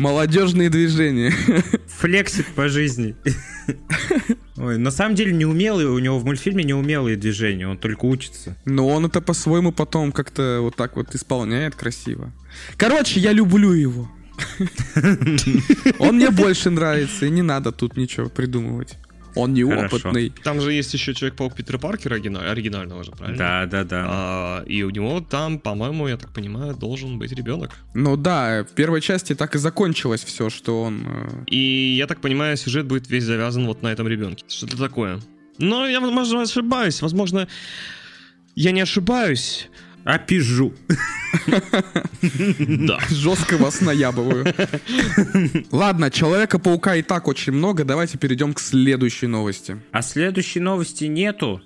[0.00, 1.32] молодежные движения.
[1.86, 3.14] флексит по жизни.
[4.56, 8.56] Ой, на самом деле неумелые, у него в мультфильме неумелые движения, он только учится.
[8.64, 12.32] Но он это по-своему потом как-то вот так вот исполняет красиво.
[12.76, 14.10] Короче, я люблю его.
[15.98, 18.96] Он мне больше нравится, и не надо тут ничего придумывать.
[19.34, 20.32] Он неопытный.
[20.42, 23.38] Там же есть еще Человек-паук Питера Паркера оригина- оригинального же, правильно?
[23.38, 24.06] Да, да, да.
[24.08, 27.70] А, и у него там, по-моему, я так понимаю, должен быть ребенок.
[27.94, 31.04] Ну да, в первой части так и закончилось все, что он...
[31.06, 34.44] э, И я так понимаю, сюжет будет весь завязан вот на этом ребенке.
[34.48, 35.20] Что-то такое.
[35.58, 37.02] Но я, возможно, ошибаюсь.
[37.02, 37.46] Возможно,
[38.54, 39.68] я не ошибаюсь.
[40.04, 40.72] А пижу.
[42.58, 42.98] Да.
[43.10, 44.46] Жестко вас наябываю.
[45.70, 47.84] Ладно, Человека-паука и так очень много.
[47.84, 49.80] Давайте перейдем к следующей новости.
[49.92, 51.62] А следующей новости нету.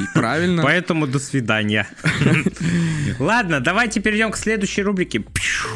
[0.00, 0.62] И правильно.
[0.62, 1.88] Поэтому до свидания.
[3.18, 5.20] Ладно, давайте перейдем к следующей рубрике.
[5.20, 5.68] Пшу.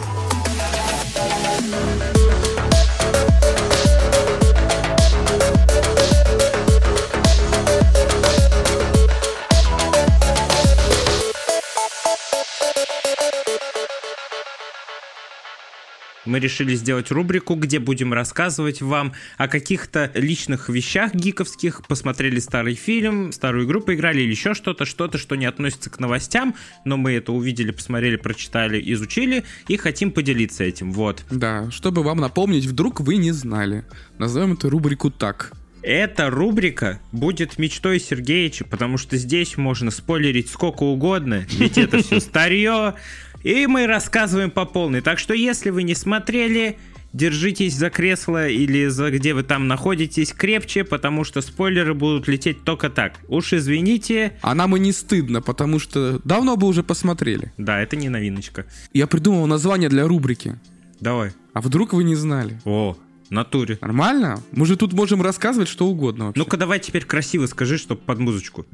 [16.28, 22.74] Мы решили сделать рубрику, где будем рассказывать вам о каких-то личных вещах гиковских, посмотрели старый
[22.74, 27.12] фильм, старую игру поиграли или еще что-то, что-то, что не относится к новостям, но мы
[27.12, 31.24] это увидели, посмотрели, прочитали, изучили и хотим поделиться этим, вот.
[31.30, 33.84] Да, чтобы вам напомнить, вдруг вы не знали.
[34.18, 35.52] Назовем эту рубрику так.
[35.82, 42.20] Эта рубрика будет мечтой Сергеевича, потому что здесь можно спойлерить сколько угодно, ведь это все
[42.20, 42.94] старье,
[43.42, 45.00] и мы рассказываем по полной.
[45.00, 46.78] Так что, если вы не смотрели,
[47.12, 52.64] держитесь за кресло или за где вы там находитесь крепче, потому что спойлеры будут лететь
[52.64, 53.14] только так.
[53.28, 54.32] Уж извините.
[54.42, 57.52] А нам и не стыдно, потому что давно бы уже посмотрели.
[57.56, 58.66] Да, это не новиночка.
[58.92, 60.58] Я придумал название для рубрики.
[61.00, 61.32] Давай.
[61.52, 62.60] А вдруг вы не знали?
[62.64, 62.96] О,
[63.30, 63.78] натуре.
[63.80, 64.42] Нормально?
[64.52, 66.38] Мы же тут можем рассказывать что угодно вообще.
[66.38, 68.66] Ну-ка давай теперь красиво скажи, чтобы под музычку.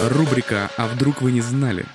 [0.00, 1.86] Рубрика «А вдруг вы не знали?»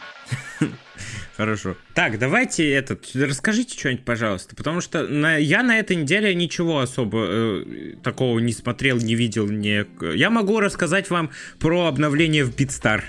[1.37, 1.75] Хорошо.
[1.99, 7.25] Так, давайте этот, расскажите что-нибудь, пожалуйста, потому что на, я на этой неделе ничего особо
[7.27, 9.49] э, такого не смотрел, не видел.
[9.49, 9.85] Не...
[10.15, 13.01] Я могу рассказать вам про обновление в Beatstar.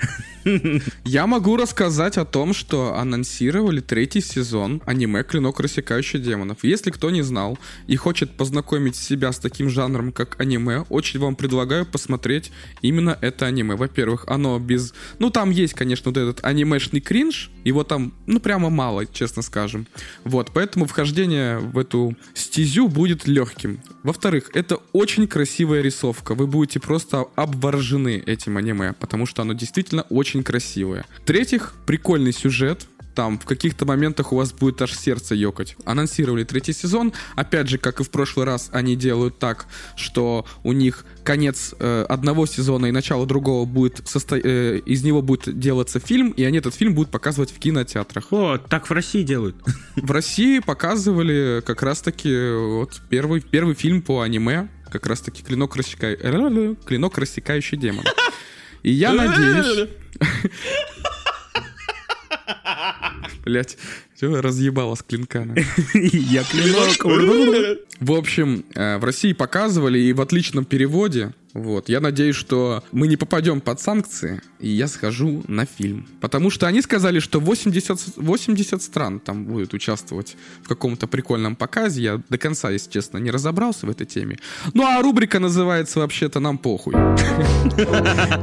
[1.04, 6.58] Я могу рассказать о том, что анонсировали третий сезон аниме «Клинок, рассекающий демонов».
[6.62, 11.36] Если кто не знал и хочет познакомить себя с таким жанром, как аниме, очень вам
[11.36, 13.76] предлагаю посмотреть именно это аниме.
[13.76, 14.94] Во-первых, оно без...
[15.18, 19.86] Ну, там есть, конечно, вот этот анимешный кринж, его там, ну, прямо мало, честно скажем.
[20.24, 23.80] Вот, поэтому вхождение в эту стезю будет легким.
[24.02, 26.34] Во-вторых, это очень красивая рисовка.
[26.34, 31.04] Вы будете просто обворожены этим аниме, потому что оно действительно очень красивое.
[31.22, 32.86] В-третьих, прикольный сюжет,
[33.20, 35.76] там в каких-то моментах у вас будет аж сердце ёкать.
[35.84, 37.12] Анонсировали третий сезон.
[37.36, 42.06] Опять же, как и в прошлый раз, они делают так, что у них конец э,
[42.08, 44.38] одного сезона и начало другого будет состо...
[44.38, 48.32] э, из него будет делаться фильм, и они этот фильм будут показывать в кинотеатрах.
[48.32, 49.56] О, так в России делают.
[49.96, 56.16] В России показывали как раз-таки вот первый, первый фильм по аниме, как раз-таки клинок, рассека...
[56.86, 58.04] клинок рассекающий демон.
[58.82, 59.90] И я надеюсь...
[63.44, 63.78] Блять,
[64.14, 65.64] все разъебало с клинками.
[65.94, 67.86] Я клинок.
[68.00, 71.32] В общем, э, в России показывали и в отличном переводе.
[71.52, 76.06] Вот, я надеюсь, что мы не попадем под санкции, и я схожу на фильм.
[76.20, 82.02] Потому что они сказали, что 80, 80 стран там будет участвовать в каком-то прикольном показе.
[82.02, 84.38] Я до конца, если честно, не разобрался в этой теме.
[84.74, 86.94] Ну, а рубрика называется вообще-то «Нам похуй».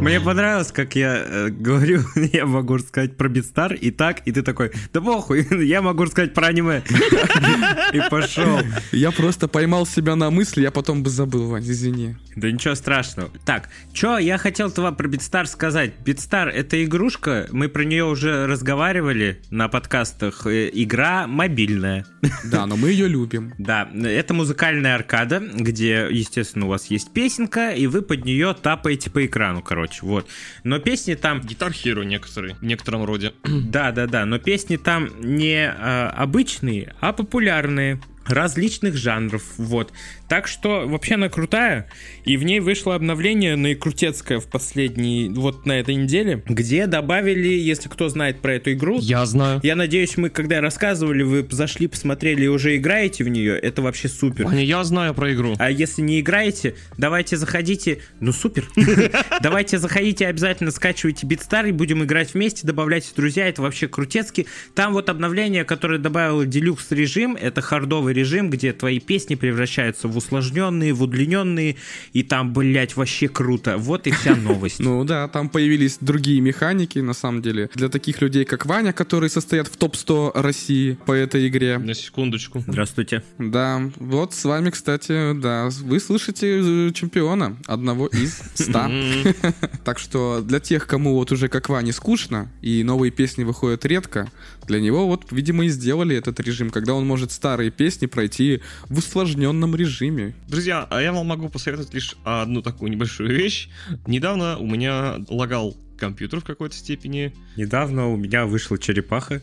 [0.02, 2.02] Мне понравилось, как я э, говорю,
[2.34, 6.34] я могу рассказать про Beatstar, и так, и ты такой, да похуй, я могу рассказать
[6.34, 6.84] про аниме.
[7.94, 8.60] И пошел.
[8.92, 12.16] Я просто поймал себя на мысли, я потом бы забыл, Вань, извини.
[12.36, 13.32] Да ничего страшного.
[13.46, 15.94] Так, что я хотел вам про Beatstar сказать.
[16.06, 20.46] Beatstar— это игрушка, мы про нее уже разговаривали на подкастах.
[20.46, 22.06] Э, Игра мобильная.
[22.44, 23.54] Да, но мы ее любим.
[23.58, 29.10] Да, это музыкальная аркада, где, естественно, у вас есть песенка, и вы под нее тапаете
[29.10, 30.28] по экрану, короче, вот.
[30.64, 31.42] Но песни там...
[31.42, 33.34] Гитар Hero некоторые, в некотором роде.
[33.68, 39.94] Да, да, да, но песни там не а, обычные, а популярные различных жанров, вот.
[40.28, 41.88] Так что вообще она крутая,
[42.26, 47.88] и в ней вышло обновление наикрутецкое в последней, вот на этой неделе, где добавили, если
[47.88, 49.00] кто знает про эту игру.
[49.00, 49.62] Я знаю.
[49.64, 54.10] Я надеюсь, мы когда рассказывали, вы зашли, посмотрели и уже играете в нее, это вообще
[54.10, 54.46] супер.
[54.46, 55.56] Ваня, я знаю про игру.
[55.60, 58.68] А если не играете, давайте заходите, ну супер,
[59.42, 64.46] давайте заходите обязательно, скачивайте BitStar и будем играть вместе, добавляйте друзья, это вообще крутецки.
[64.76, 70.17] Там вот обновление, которое добавило делюкс режим, это хардовый режим, где твои песни превращаются в
[70.18, 71.76] усложненные, в удлиненные,
[72.14, 73.78] и там, блядь, вообще круто.
[73.78, 74.80] Вот и вся новость.
[74.80, 77.70] Ну да, там появились другие механики, на самом деле.
[77.74, 81.78] Для таких людей, как Ваня, которые состоят в топ-100 России по этой игре.
[81.78, 82.64] На секундочку.
[82.68, 83.24] Здравствуйте.
[83.38, 88.92] Да, вот с вами, кстати, да, вы слышите э, чемпиона, одного из 100.
[89.84, 94.30] Так что для тех, кому вот уже как Ване скучно, и новые песни выходят редко,
[94.68, 98.98] для него вот, видимо, и сделали этот режим, когда он может старые песни пройти в
[98.98, 100.07] усложненном режиме.
[100.48, 103.70] Друзья, а я вам могу посоветовать лишь одну такую небольшую вещь.
[104.06, 107.34] Недавно у меня лагал компьютер в какой-то степени.
[107.56, 109.42] Недавно у меня вышла черепаха.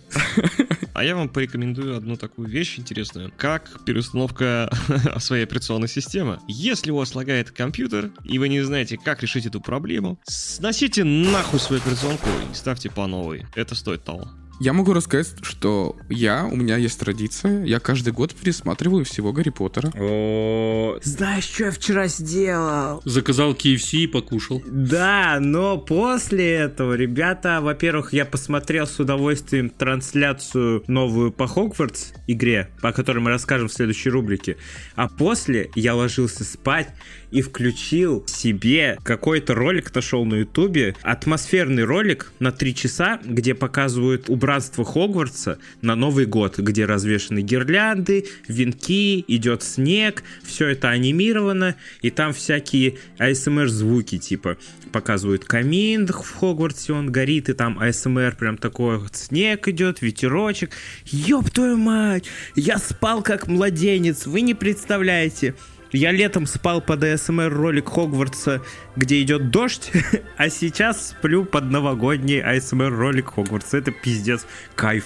[0.94, 4.72] А я вам порекомендую одну такую вещь интересную, как переустановка
[5.18, 6.38] своей операционной системы.
[6.46, 11.59] Если у вас лагает компьютер, и вы не знаете, как решить эту проблему, сносите нахуй
[11.59, 13.44] свою операционку и ставьте по новой.
[13.57, 14.31] Это стоит того.
[14.61, 19.51] Я могу рассказать, что я, у меня есть традиция, я каждый год пересматриваю всего Гарри
[19.51, 19.93] Поттера.
[19.99, 23.03] О, знаешь, что я вчера сделал?
[23.05, 24.62] Заказал KFC и покушал.
[24.67, 32.71] Да, но после этого, ребята, во-первых, я посмотрел с удовольствием трансляцию новую по Хогвартс игре,
[32.81, 34.57] о которой мы расскажем в следующей рубрике.
[34.95, 36.88] А после я ложился спать
[37.35, 44.31] и включил себе какой-то ролик, нашел на ютубе, атмосферный ролик на 3 часа, где показывают
[44.31, 52.11] убранство Хогвартса на Новый год, где развешаны гирлянды, венки, идет снег, все это анимировано, и
[52.11, 54.57] там всякие ASMR звуки, типа
[54.92, 60.70] показывают камин в Хогвартсе, он горит, и там ASMR прям такой вот снег идет, ветерочек.
[61.07, 62.27] Ёб твою мать!
[62.55, 65.57] Я спал как младенец, вы не представляете.
[65.95, 68.61] Я летом спал под ASMR ролик Хогвартса,
[68.97, 69.93] где идет дождь,
[70.37, 73.77] а сейчас сплю под новогодний ASMR ролик Хогвартса.
[73.77, 75.05] Это пиздец, кайф.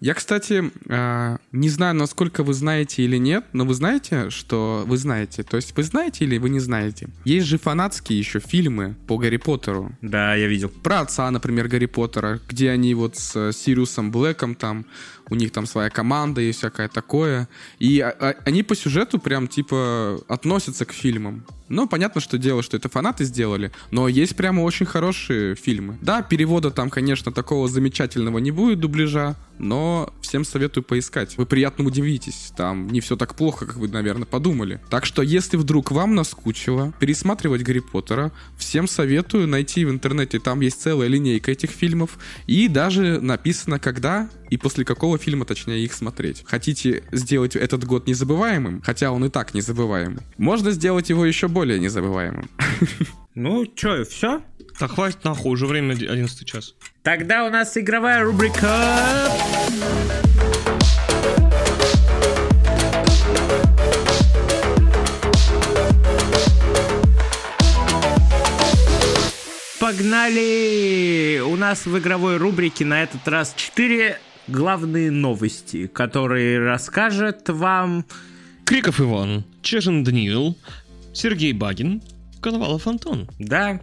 [0.00, 4.96] Я, кстати, а, не знаю, насколько вы знаете или нет, но вы знаете, что вы
[4.96, 5.42] знаете.
[5.42, 7.08] То есть вы знаете или вы не знаете?
[7.24, 9.96] Есть же фанатские еще фильмы по Гарри Поттеру.
[10.00, 10.68] Да, я видел.
[10.68, 14.86] Про отца, например, Гарри Поттера, где они вот с Сириусом Блэком там,
[15.30, 17.48] у них там своя команда и всякое такое.
[17.78, 21.44] И а, а, они по сюжету прям типа относятся к фильмам.
[21.68, 25.98] Ну, понятно, что дело, что это фанаты сделали, но есть прямо очень хорошие фильмы.
[26.00, 31.36] Да, перевода там, конечно, такого замечательного не будет, дубляжа, но всем советую поискать.
[31.36, 34.80] Вы приятно удивитесь, там не все так плохо, как вы, наверное, подумали.
[34.88, 40.60] Так что, если вдруг вам наскучило пересматривать Гарри Поттера, всем советую найти в интернете, там
[40.60, 45.92] есть целая линейка этих фильмов, и даже написано, когда и после какого фильма, точнее, их
[45.92, 46.42] смотреть.
[46.46, 51.78] Хотите сделать этот год незабываемым, хотя он и так незабываемый, можно сделать его еще более
[51.78, 52.48] незабываемым.
[53.34, 54.42] Ну, чё, все?
[54.80, 56.74] Да хватит нахуй, уже время 11 час.
[57.04, 59.30] Тогда у нас игровая рубрика.
[69.80, 71.40] Погнали!
[71.40, 78.04] У нас в игровой рубрике на этот раз 4 главные новости, которые расскажет вам...
[78.64, 80.58] Криков Иван, Чежин Даниил,
[81.14, 82.02] Сергей Багин,
[82.40, 83.28] Коновалов Антон.
[83.38, 83.80] Да,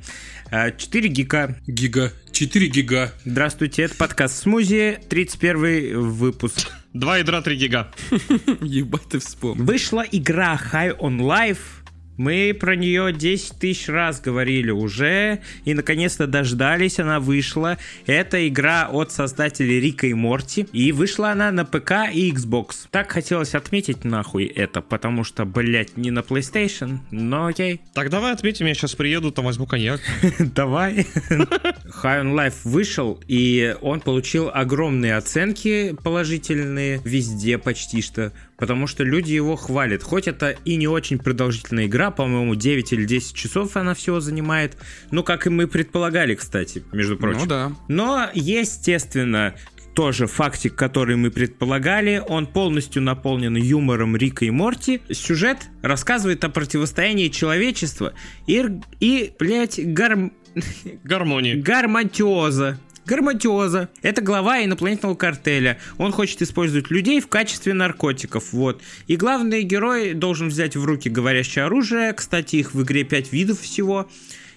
[0.52, 1.58] 4 гика.
[1.66, 2.12] Гига.
[2.32, 3.12] 4 гига.
[3.26, 6.70] Здравствуйте, это подкаст Смузи, 31 выпуск.
[6.94, 7.92] 2 ядра 3 гига.
[8.62, 9.66] Ебать ты вспомнил.
[9.66, 11.85] Вышла игра High on Life.
[12.18, 17.78] Мы про нее 10 тысяч раз говорили уже, и наконец-то дождались, она вышла.
[18.06, 22.88] Это игра от создателей Рика и Морти, и вышла она на ПК и Xbox.
[22.92, 27.82] Так хотелось отметить нахуй это, потому что, блять, не на PlayStation, но окей.
[27.94, 30.00] Так давай отметим, я сейчас приеду, там возьму коньяк.
[30.40, 31.08] Давай.
[31.30, 39.04] High on Life вышел, и он получил огромные оценки положительные везде почти что, потому что
[39.04, 40.04] люди его хвалят.
[40.04, 44.78] Хоть это и не очень продолжительная игра, по-моему, 9 или 10 часов она всего занимает,
[45.12, 47.42] ну, как и мы предполагали, кстати, между прочим.
[47.42, 47.72] Ну да.
[47.88, 49.56] Но, естественно,
[49.96, 52.22] тоже фактик, который мы предполагали.
[52.28, 55.02] Он полностью наполнен юмором Рика и Морти.
[55.10, 58.14] Сюжет рассказывает о противостоянии человечества
[58.46, 58.64] и,
[59.00, 60.34] и блядь, гарм...
[61.04, 61.62] Гармония.
[61.62, 62.80] гармонтиоза.
[63.06, 63.90] Гарматиоза.
[64.02, 65.78] Это глава инопланетного картеля.
[65.98, 68.52] Он хочет использовать людей в качестве наркотиков.
[68.54, 68.82] Вот.
[69.08, 72.14] И главный герой должен взять в руки говорящее оружие.
[72.14, 74.10] Кстати, их в игре 5 видов всего.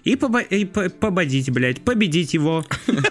[0.05, 2.65] И, побо- и по- пободить, блядь, победить его.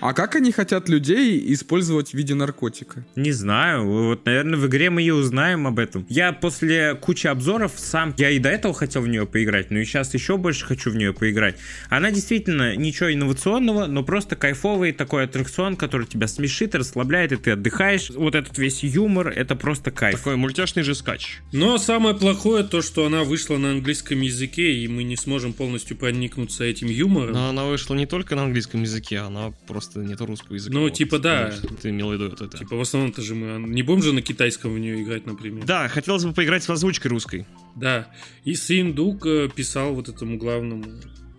[0.00, 3.04] А как они хотят людей использовать в виде наркотика?
[3.16, 6.06] Не знаю, вот, наверное, в игре мы и узнаем об этом.
[6.08, 9.84] Я после кучи обзоров сам, я и до этого хотел в нее поиграть, но и
[9.84, 11.56] сейчас еще больше хочу в нее поиграть.
[11.88, 17.52] Она действительно ничего инновационного, но просто кайфовый такой аттракцион, который тебя смешит, расслабляет, и ты
[17.52, 18.10] отдыхаешь.
[18.10, 20.18] Вот этот весь юмор, это просто кайф.
[20.18, 21.40] Такой мультяшный же скач.
[21.52, 25.96] Но самое плохое то, что она вышла на английском языке, и мы не сможем полностью
[25.96, 27.32] проникнуться этим юмором.
[27.32, 30.74] Но она вышла не только на английском языке, она просто нет русского языка.
[30.74, 31.52] Ну, Вот, типа, да.
[31.82, 32.58] Ты имел в виду вот это.
[32.58, 35.64] Типа, в основном-то же мы не будем же на китайском в нее играть, например.
[35.64, 37.46] Да, хотелось бы поиграть с озвучкой русской.
[37.76, 38.08] Да.
[38.44, 40.84] И Синдук э, писал вот этому главному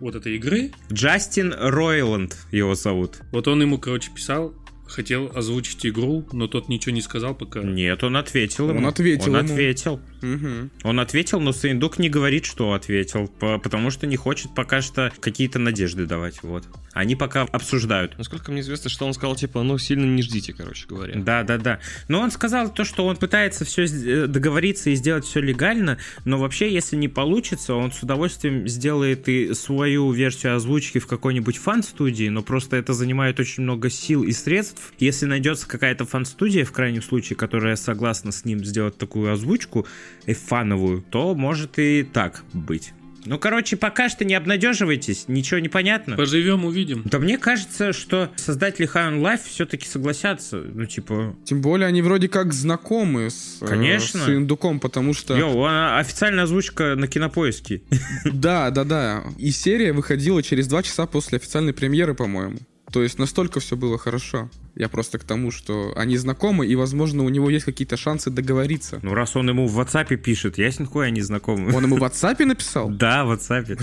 [0.00, 0.72] вот этой игры.
[0.90, 3.20] Джастин Ройланд его зовут.
[3.32, 4.54] Вот он ему, короче, писал,
[4.90, 7.60] хотел озвучить игру, но тот ничего не сказал пока.
[7.62, 8.88] Нет, он ответил Он ему.
[8.88, 9.52] ответил Он ему.
[9.52, 10.00] ответил.
[10.22, 10.70] Мгм.
[10.84, 15.10] Он ответил, но Саиндук не говорит, что ответил, по- потому что не хочет пока что
[15.20, 16.42] какие-то надежды давать.
[16.42, 16.64] Вот.
[16.92, 18.18] Они пока обсуждают.
[18.18, 21.14] Насколько мне известно, что он сказал, типа, ну, сильно не ждите, короче говоря.
[21.16, 21.78] Да, да, да.
[22.08, 23.86] Но он сказал то, что он пытается все
[24.26, 29.54] договориться и сделать все легально, но вообще, если не получится, он с удовольствием сделает и
[29.54, 34.79] свою версию озвучки в какой-нибудь фан-студии, но просто это занимает очень много сил и средств.
[34.98, 39.86] Если найдется какая-то фан-студия, в крайнем случае, которая согласна с ним сделать такую озвучку,
[40.26, 42.92] э, фановую, то может и так быть.
[43.26, 46.16] Ну, короче, пока что не обнадеживайтесь, ничего не понятно.
[46.16, 47.02] Поживем, увидим.
[47.04, 50.56] Да мне кажется, что создатели High on Life все-таки согласятся.
[50.56, 54.20] Ну, типа, Тем более они вроде как знакомы с, э, Конечно.
[54.20, 55.36] с Индуком, потому что...
[55.36, 57.82] Йоу, а официальная озвучка на кинопоиске.
[58.24, 59.24] Да, да, да.
[59.38, 62.58] И серия выходила через два часа после официальной премьеры, по-моему.
[62.92, 64.50] То есть настолько все было хорошо.
[64.80, 68.98] Я просто к тому, что они знакомы, и, возможно, у него есть какие-то шансы договориться.
[69.02, 71.76] Ну, раз он ему в WhatsApp пишет, ясен хуй они знакомы.
[71.76, 72.88] Он ему в WhatsApp написал?
[72.88, 73.78] Да, в WhatsApp.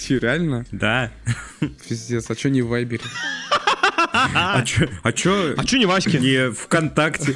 [0.00, 0.66] Че, реально?
[0.72, 1.12] Да.
[1.88, 3.04] Пиздец, а что не в Вайбере?
[4.34, 4.88] А чё?
[5.02, 5.54] А чё?
[5.56, 6.16] А чё не Васьки?
[6.16, 7.34] Не ВКонтакте.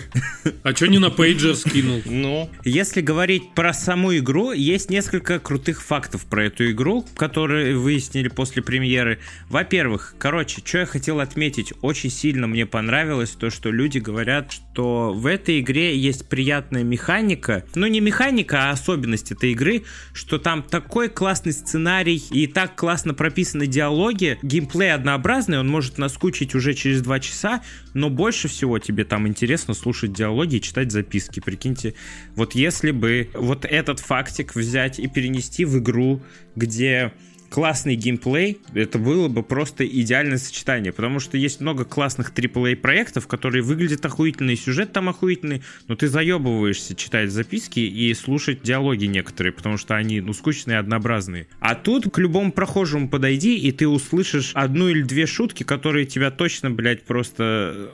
[0.62, 2.02] А чё не на пейджер скинул?
[2.04, 8.28] Ну, Если говорить про саму игру, есть несколько крутых фактов про эту игру, которые выяснили
[8.28, 9.18] после премьеры.
[9.48, 15.12] Во-первых, короче, что я хотел отметить, очень сильно мне понравилось то, что люди говорят, что
[15.12, 20.62] в этой игре есть приятная механика, ну не механика, а особенность этой игры, что там
[20.62, 27.02] такой классный сценарий и так классно прописаны диалоги, геймплей однообразный, он может наскучить уже через
[27.02, 27.62] два часа,
[27.94, 31.40] но больше всего тебе там интересно слушать диалоги и читать записки.
[31.40, 31.94] Прикиньте,
[32.34, 36.22] вот если бы вот этот фактик взять и перенести в игру,
[36.56, 37.12] где
[37.54, 43.28] классный геймплей, это было бы просто идеальное сочетание, потому что есть много классных AAA проектов,
[43.28, 49.04] которые выглядят охуительно, и сюжет там охуительный, но ты заебываешься читать записки и слушать диалоги
[49.04, 51.46] некоторые, потому что они, ну, скучные и однообразные.
[51.60, 56.32] А тут к любому прохожему подойди, и ты услышишь одну или две шутки, которые тебя
[56.32, 57.92] точно, блядь, просто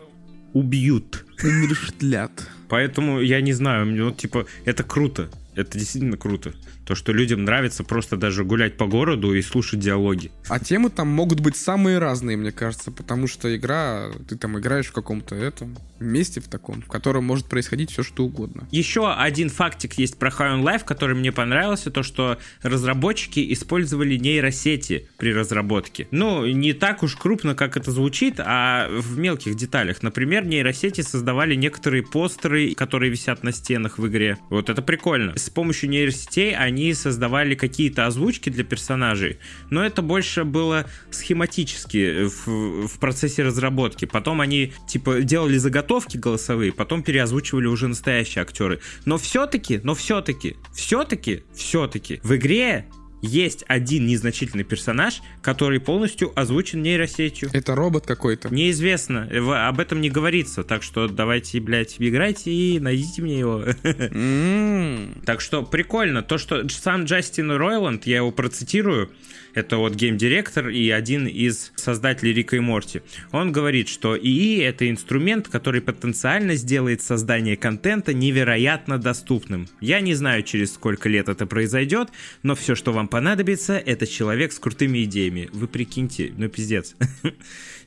[0.54, 1.26] убьют.
[1.44, 2.48] Умерштлят.
[2.70, 5.28] Поэтому я не знаю, мне вот типа это круто.
[5.54, 6.54] Это действительно круто.
[6.90, 10.32] То, что людям нравится просто даже гулять по городу и слушать диалоги.
[10.48, 14.86] А темы там могут быть самые разные, мне кажется, потому что игра, ты там играешь
[14.86, 18.66] в каком-то этом месте в таком, в котором может происходить все что угодно.
[18.72, 24.16] Еще один фактик есть про High on Life, который мне понравился, то что разработчики использовали
[24.16, 26.08] нейросети при разработке.
[26.10, 30.02] Ну, не так уж крупно, как это звучит, а в мелких деталях.
[30.02, 34.38] Например, нейросети создавали некоторые постеры, которые висят на стенах в игре.
[34.48, 35.36] Вот это прикольно.
[35.36, 39.38] С помощью нейросетей они создавали какие-то озвучки для персонажей,
[39.70, 44.04] но это больше было схематически в, в процессе разработки.
[44.04, 48.80] Потом они, типа, делали заготовки голосовые, потом переозвучивали уже настоящие актеры.
[49.04, 52.86] Но все-таки, но все-таки, все-таки, все-таки в игре
[53.22, 57.50] есть один незначительный персонаж, который полностью озвучен нейросетью.
[57.52, 58.48] Это робот какой-то.
[58.54, 59.28] Неизвестно,
[59.68, 63.64] об этом не говорится, так что давайте, блядь, играйте и найдите мне его.
[63.84, 66.22] М, Так что прикольно.
[66.22, 69.10] То, что сам Джастин Ройланд, я его процитирую,
[69.54, 73.02] это вот гейм-директор и один из создателей Рика и Морти.
[73.32, 79.68] Он говорит, что ИИ— это инструмент, который потенциально сделает создание контента невероятно доступным.
[79.80, 82.10] Я не знаю, через сколько лет это произойдет,
[82.42, 85.48] но все, что вам понадобится, это человек с крутыми идеями.
[85.52, 86.96] Вы прикиньте, ну пиздец.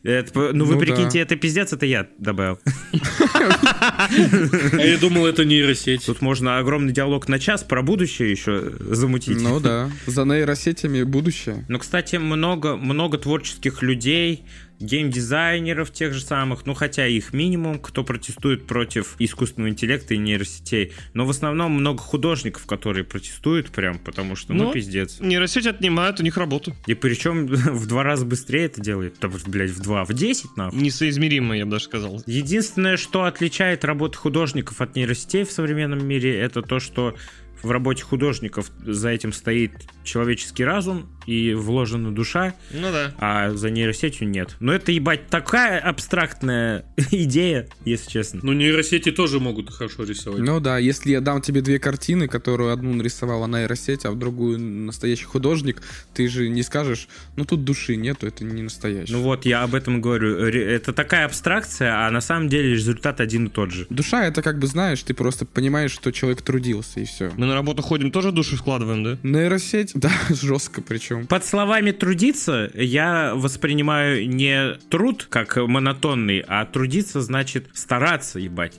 [0.04, 0.86] Это ну вы Ну да.
[0.86, 2.60] прикиньте, это пиздец, это я добавил.
[2.92, 6.06] А я думал, это нейросеть.
[6.06, 9.42] Тут можно огромный диалог на час про будущее еще замутить.
[9.42, 9.90] Ну да.
[10.06, 11.66] За нейросетями будущее.
[11.70, 14.44] Ну, кстати, много, много творческих людей,
[14.84, 20.94] геймдизайнеров тех же самых, ну, хотя их минимум, кто протестует против искусственного интеллекта и нейросетей.
[21.14, 25.20] Но в основном много художников, которые протестуют прям, потому что, ну, Ну, пиздец.
[25.20, 26.76] нейросети отнимают у них работу.
[26.88, 29.16] И причем в два раза быстрее это делает.
[29.22, 30.80] Да, блядь, в два, в десять, нахуй.
[30.80, 32.22] Несоизмеримо, я бы даже сказал.
[32.26, 37.16] Единственное, что отличает работу художников от нейросетей в современном мире, это то, что
[37.62, 39.72] в работе художников за этим стоит
[40.04, 43.14] человеческий разум и вложена душа, Ну да.
[43.18, 44.56] а за нейросетью нет.
[44.60, 48.40] Но это, ебать, такая абстрактная идея, если честно.
[48.44, 50.40] Ну, нейросети тоже могут хорошо рисовать.
[50.42, 54.60] Ну да, если я дам тебе две картины, которую одну нарисовала нейросеть, а в другую
[54.60, 55.82] настоящий художник,
[56.14, 59.12] ты же не скажешь, ну тут души нету, это не настоящий.
[59.12, 60.38] Ну вот, я об этом говорю.
[60.38, 63.88] Это такая абстракция, а на самом деле результат один и тот же.
[63.90, 67.32] Душа это как бы знаешь, ты просто понимаешь, что человек трудился и все.
[67.38, 69.18] Мы на работу ходим, тоже души вкладываем, да?
[69.24, 71.13] Нейросеть, да, жестко причем.
[71.14, 71.28] Чем.
[71.28, 78.74] Под словами трудиться я воспринимаю не труд как монотонный, а трудиться значит стараться, ебать.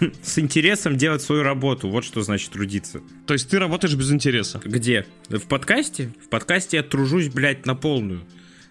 [0.22, 1.88] С интересом делать свою работу.
[1.88, 3.00] Вот что значит трудиться.
[3.26, 4.60] То есть ты работаешь без интереса.
[4.64, 5.06] Где?
[5.28, 6.12] В подкасте?
[6.24, 8.22] В подкасте я тружусь, блядь, на полную.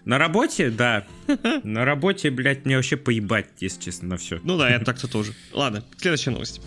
[0.04, 1.06] На работе, да.
[1.62, 4.40] На работе, блядь, мне вообще поебать, если честно, на все.
[4.42, 5.34] Ну да, я так-то тоже.
[5.52, 6.62] Ладно, следующая новость.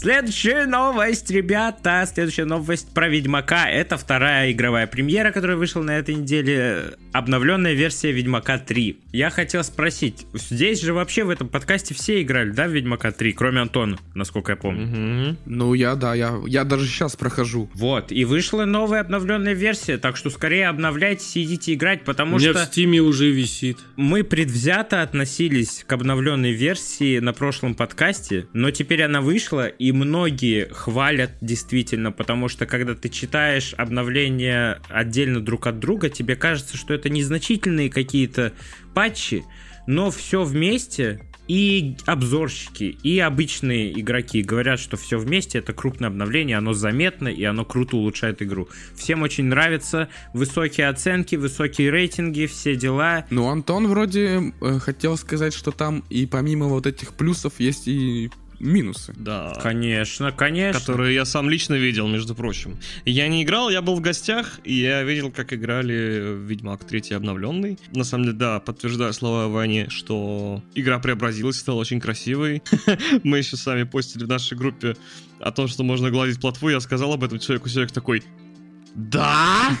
[0.00, 2.04] Следующая новость, ребята.
[2.06, 3.68] Следующая новость про Ведьмака.
[3.68, 6.94] Это вторая игровая премьера, которая вышла на этой неделе.
[7.12, 8.96] Обновленная версия Ведьмака 3.
[9.10, 13.32] Я хотел спросить, здесь же вообще в этом подкасте все играли, да, в Ведьмака 3,
[13.32, 14.86] кроме Антона, насколько я помню.
[14.86, 15.38] Мгм.
[15.46, 17.68] Ну, я, да, я, я даже сейчас прохожу.
[17.74, 22.38] Вот, и вышла новая обновленная версия, так что скорее обновляйтесь и идите играть, У потому
[22.38, 23.78] меня что в стиме уже висит.
[23.96, 30.68] мы предвзято относились к обновленной версии на прошлом подкасте, но теперь она вышла, и многие
[30.70, 36.94] хвалят действительно, потому что когда ты читаешь обновления отдельно друг от друга, тебе кажется, что
[36.94, 38.52] это незначительные какие-то
[38.94, 39.44] патчи,
[39.86, 46.58] но все вместе и обзорщики, и обычные игроки говорят, что все вместе это крупное обновление,
[46.58, 48.68] оно заметно и оно круто улучшает игру.
[48.94, 53.24] Всем очень нравится, высокие оценки, высокие рейтинги, все дела.
[53.30, 58.30] Ну, Антон вроде э, хотел сказать, что там и помимо вот этих плюсов есть и
[58.60, 59.14] минусы.
[59.16, 59.54] Да.
[59.62, 60.80] Конечно, конечно.
[60.80, 62.78] Которые я сам лично видел, между прочим.
[63.04, 67.78] Я не играл, я был в гостях, и я видел, как играли Ведьмак 3 обновленный.
[67.94, 72.62] На самом деле, да, подтверждаю слова Вани, что игра преобразилась, стала очень красивой.
[73.22, 74.96] Мы еще сами постили в нашей группе
[75.40, 76.68] о том, что можно гладить плотву.
[76.68, 78.22] Я сказал об этом человеку, человек такой...
[78.94, 79.76] Да?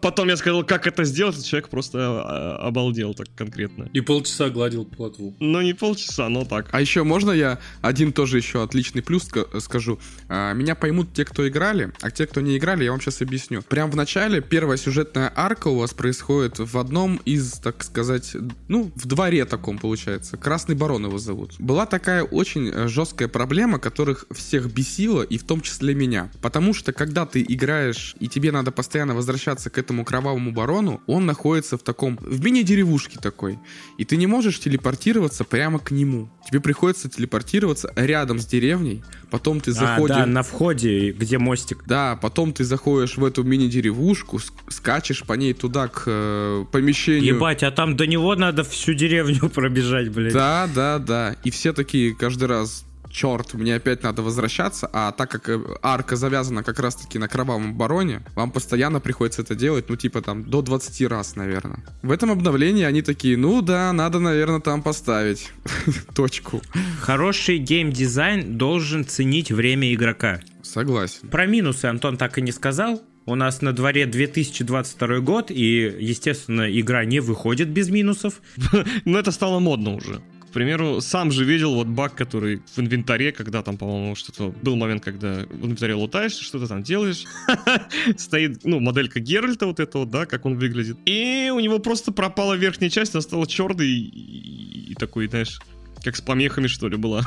[0.00, 3.88] Потом я сказал, как это сделать, и человек просто а, обалдел так конкретно.
[3.92, 5.34] И полчаса гладил плотву.
[5.40, 6.68] Ну, не полчаса, но так.
[6.72, 9.98] А еще можно я один тоже еще отличный плюс ска- скажу?
[10.28, 13.62] А, меня поймут те, кто играли, а те, кто не играли, я вам сейчас объясню.
[13.62, 18.36] Прям в начале первая сюжетная арка у вас происходит в одном из, так сказать,
[18.68, 20.36] ну, в дворе таком получается.
[20.36, 21.54] Красный Барон его зовут.
[21.58, 26.30] Была такая очень э, жесткая проблема, которых всех бесила, и в том числе меня.
[26.42, 31.26] Потому что, когда ты играешь, и тебе надо постоянно возвращаться к этому кровавому барону, он
[31.26, 33.58] находится в таком, в мини-деревушке такой.
[33.98, 36.30] И ты не можешь телепортироваться прямо к нему.
[36.48, 40.16] Тебе приходится телепортироваться рядом с деревней, потом ты А, заходишь...
[40.16, 41.84] да, на входе, где мостик.
[41.86, 47.34] Да, потом ты заходишь в эту мини-деревушку, ск- скачешь по ней туда к э, помещению.
[47.36, 50.32] Ебать, а там до него надо всю деревню пробежать, блядь.
[50.32, 51.36] Да, да, да.
[51.44, 56.16] И все такие каждый раз, черт, мне опять надо возвращаться, а так как э, арка
[56.16, 60.62] завязана как раз-таки на кровавом бароне, вам постоянно приходится это делать, ну, типа там до
[60.62, 61.84] 20 раз, наверное.
[62.02, 65.52] В этом обновлении они такие, ну да, надо, наверное, там поставить
[66.14, 66.60] точку.
[67.00, 70.40] Хороший геймдизайн должен ценить время игрока.
[70.62, 71.28] Согласен.
[71.28, 73.00] Про минусы Антон так и не сказал.
[73.26, 78.42] У нас на дворе 2022 год, и, естественно, игра не выходит без минусов.
[79.06, 80.20] Но это стало модно уже.
[80.54, 84.54] К примеру, сам же видел вот баг, который в инвентаре, когда там, по-моему, что-то...
[84.62, 87.24] Был момент, когда в инвентаре лутаешь, что-то там делаешь.
[88.16, 90.96] Стоит, ну, моделька Геральта вот этого, да, как он выглядит.
[91.06, 95.58] И у него просто пропала верхняя часть, она стала черной и, и- такой, знаешь,
[96.04, 97.22] как с помехами, что ли, была.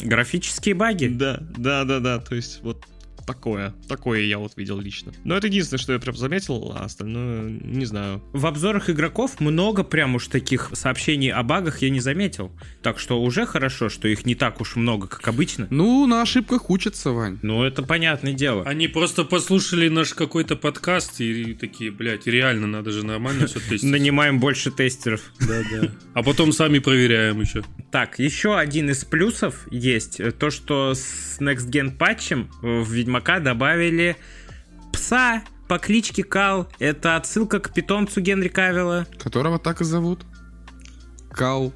[0.00, 1.08] Графические баги.
[1.08, 2.84] Да, да, да, да, то есть вот
[3.26, 3.74] такое.
[3.88, 5.12] Такое я вот видел лично.
[5.24, 8.22] Но это единственное, что я прям заметил, а остальное не знаю.
[8.32, 12.52] В обзорах игроков много прям уж таких сообщений о багах я не заметил.
[12.82, 15.66] Так что уже хорошо, что их не так уж много, как обычно.
[15.70, 17.38] Ну, на ошибках учатся, Вань.
[17.42, 18.64] Ну, это понятное дело.
[18.64, 23.90] Они просто послушали наш какой-то подкаст и такие, блядь, реально надо же нормально все тестить.
[23.90, 25.20] Нанимаем больше тестеров.
[25.40, 25.92] Да-да.
[26.14, 27.64] А потом сами проверяем еще.
[27.94, 30.18] Так, еще один из плюсов есть.
[30.18, 34.16] э, То, что с Next Gen патчем э, в Ведьмака добавили
[34.92, 36.68] пса по кличке Кал.
[36.80, 39.06] Это отсылка к питомцу Генри Кавилла.
[39.16, 40.26] Которого так и зовут.
[41.30, 41.72] Кал.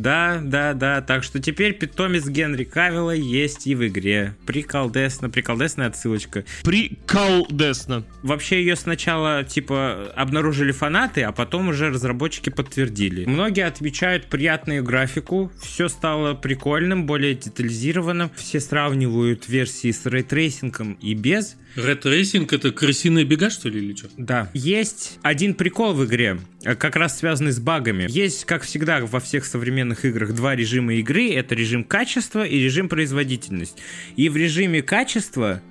[0.00, 1.02] Да, да, да.
[1.02, 4.34] Так что теперь питомец Генри Кавилла есть и в игре.
[4.46, 6.44] Приколдесно, приколдесная отсылочка.
[6.62, 8.04] Приколдесно.
[8.22, 13.26] Вообще ее сначала, типа, обнаружили фанаты, а потом уже разработчики подтвердили.
[13.26, 18.30] Многие отмечают приятную графику, все стало прикольным, более детализированным.
[18.36, 21.56] Все сравнивают версии с рейтрейсингом и без.
[21.76, 24.08] Rat racing это крысиные бега, что ли, или что?
[24.16, 24.50] Да.
[24.54, 28.06] Есть один прикол в игре, э, как раз связанный с багами.
[28.08, 31.30] Есть, как всегда, во всех современных играх два режима игры.
[31.32, 33.78] Это режим качества и режим производительность.
[34.16, 35.62] И в режиме качества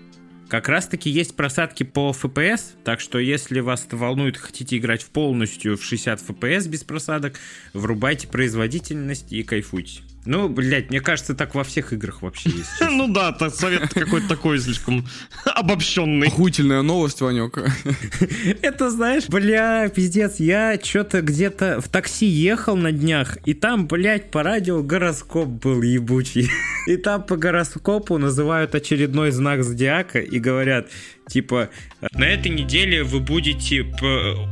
[0.49, 5.03] как раз таки есть просадки по FPS, так что если вас это волнует, хотите играть
[5.03, 7.35] в полностью в 60 FPS без просадок,
[7.73, 10.01] врубайте производительность и кайфуйте.
[10.25, 12.69] Ну, блядь, мне кажется, так во всех играх вообще есть.
[12.89, 15.07] Ну да, совет какой-то такой слишком
[15.45, 16.27] обобщенный.
[16.27, 17.57] Охуительная новость, Ванек.
[18.61, 24.31] Это, знаешь, бля, пиздец, я что-то где-то в такси ехал на днях, и там, блядь,
[24.31, 26.49] по радио гороскоп был ебучий.
[26.87, 30.89] И там по гороскопу называют очередной знак зодиака и говорят,
[31.27, 31.69] типа,
[32.13, 33.83] на этой неделе вы будете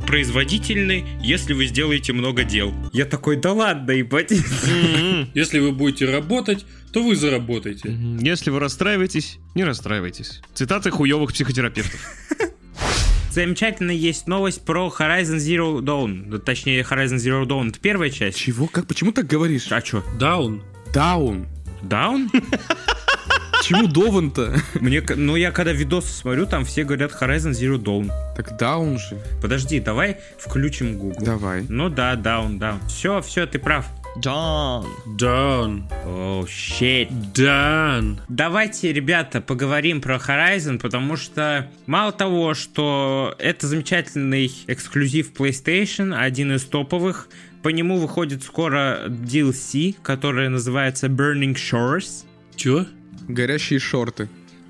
[0.08, 2.74] производительны, если вы сделаете много дел.
[2.94, 4.32] Я такой, да ладно, ебать.
[5.34, 7.98] Если вы будете работать, то вы заработаете.
[8.22, 10.42] Если вы расстраиваетесь, не расстраивайтесь.
[10.54, 12.00] Цитаты хуевых психотерапевтов.
[13.32, 16.40] Замечательно есть новость про Horizon Zero Dawn.
[16.40, 17.70] Точнее, Horizon Zero Dawn.
[17.70, 18.38] Это первая часть.
[18.38, 18.68] Чего?
[18.68, 18.88] Как?
[18.88, 19.72] Почему так говоришь?
[19.72, 20.04] А чё?
[20.20, 20.64] Даун.
[20.94, 21.48] Даун.
[21.82, 22.30] Даун?
[23.64, 24.56] Чему Дован-то?
[24.80, 28.12] Мне, ну я когда видосы смотрю, там все говорят Horizon Zero Dawn.
[28.36, 29.18] Так даун же.
[29.42, 31.26] Подожди, давай включим Google.
[31.26, 31.66] Давай.
[31.68, 32.80] Ну да, даун, даун.
[32.88, 33.86] Все, все, ты прав.
[34.20, 34.88] Джон.
[35.06, 35.88] Даун.
[36.06, 37.10] О, щит.
[37.34, 38.20] Дан.
[38.28, 46.54] Давайте, ребята, поговорим про Horizon, потому что мало того, что это замечательный эксклюзив PlayStation, один
[46.54, 47.30] из топовых,
[47.64, 52.26] по нему выходит скоро DLC, которая называется Burning Shores.
[52.56, 52.86] Чё?
[53.28, 54.30] Горящие шорты.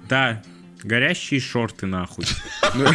[0.10, 0.42] Да,
[0.84, 2.26] горящие шорты нахуй.
[2.76, 2.86] Ну,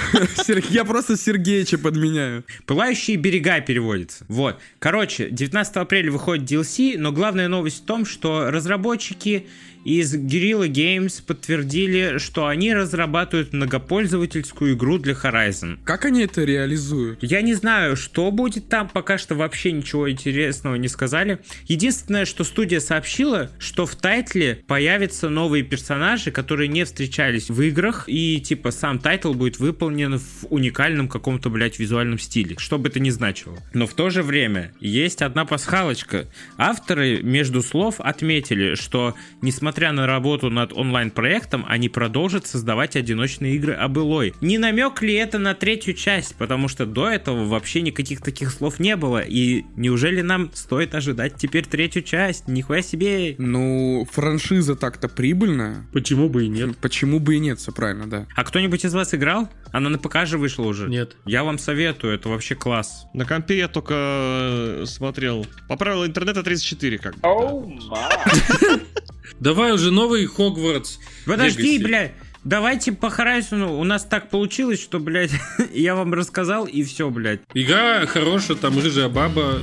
[0.71, 2.45] Я просто Сергеича подменяю.
[2.67, 4.25] Пылающие берега переводится.
[4.29, 4.59] Вот.
[4.79, 9.47] Короче, 19 апреля выходит DLC, но главная новость в том, что разработчики
[9.85, 15.79] из Guerrilla Games подтвердили, что они разрабатывают многопользовательскую игру для Horizon.
[15.85, 17.19] Как они это реализуют?
[17.23, 21.41] Я не знаю, что будет там, пока что вообще ничего интересного не сказали.
[21.67, 28.05] Единственное, что студия сообщила, что в тайтле появятся новые персонажи, которые не встречались в играх,
[28.07, 33.01] и типа сам тайтл будет выполнен в уникальном каком-то, блядь, визуальном стиле, что бы это
[33.01, 33.59] ни значило.
[33.75, 36.27] Но в то же время есть одна пасхалочка.
[36.57, 43.75] Авторы между слов отметили, что несмотря на работу над онлайн-проектом, они продолжат создавать одиночные игры
[43.75, 44.35] об Элой.
[44.41, 46.37] Не намек ли это на третью часть?
[46.37, 49.21] Потому что до этого вообще никаких таких слов не было.
[49.21, 52.49] И неужели нам стоит ожидать теперь третью часть?
[52.49, 53.35] Нихуя себе!
[53.39, 55.87] Ну, франшиза так-то прибыльная.
[55.93, 56.77] Почему бы и нет?
[56.79, 58.27] Почему бы и нет, все правильно, да.
[58.37, 59.49] А кто-нибудь из вас играл?
[59.73, 60.89] Она на ПК же вышла уже.
[60.89, 61.17] Нет.
[61.25, 63.07] Я вам советую, это вообще класс.
[63.15, 65.47] На компе я только э, смотрел.
[65.69, 67.21] По правилам интернета 34 как бы.
[67.91, 68.23] да.
[69.43, 71.01] Давай уже новый Хогвартс.
[71.27, 71.83] Подожди, Legacy.
[71.83, 72.13] бля.
[72.45, 73.77] Давайте по Horizon.
[73.77, 75.33] У нас так получилось, что, блядь,
[75.73, 77.41] я вам рассказал, и все, блядь.
[77.53, 79.61] Игра хорошая, там рыжая баба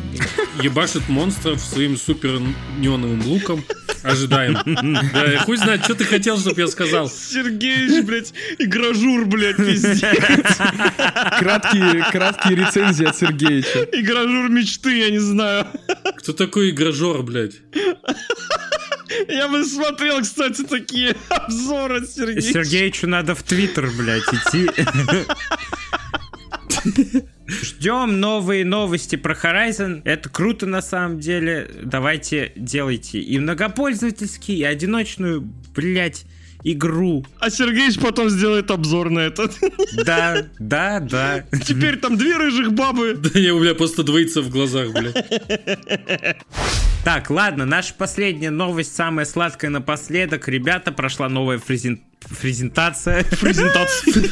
[0.61, 2.41] ебашит монстров своим супер
[2.77, 3.63] неоновым луком.
[4.03, 4.57] Ожидаем.
[5.13, 7.09] Да, хуй знает, что ты хотел, чтобы я сказал.
[7.09, 10.01] Сергеич, блядь, игражур, блядь, пиздец.
[11.39, 13.88] Краткие, краткие рецензии от Сергеича.
[13.93, 15.67] Игражур мечты, я не знаю.
[16.17, 17.61] Кто такой игражор, блядь?
[19.28, 22.41] Я бы смотрел, кстати, такие обзоры от Сергея.
[22.41, 24.70] Сергеичу надо в Твиттер, блядь, идти.
[27.47, 30.01] Ждем новые новости про Horizon.
[30.05, 31.70] Это круто на самом деле.
[31.84, 35.41] Давайте делайте и многопользовательский, и одиночную,
[35.76, 36.26] блядь,
[36.64, 37.26] игру.
[37.39, 39.49] А Сергеич потом сделает обзор на это.
[40.05, 41.45] Да, да, да.
[41.66, 43.14] Теперь там две рыжих бабы.
[43.16, 45.16] Да я у меня просто двоится в глазах, блядь.
[47.05, 50.47] Так, ладно, наша последняя новость, самая сладкая напоследок.
[50.47, 53.24] Ребята, прошла новая фрезен- фрезентация.
[53.24, 54.24] Презентация.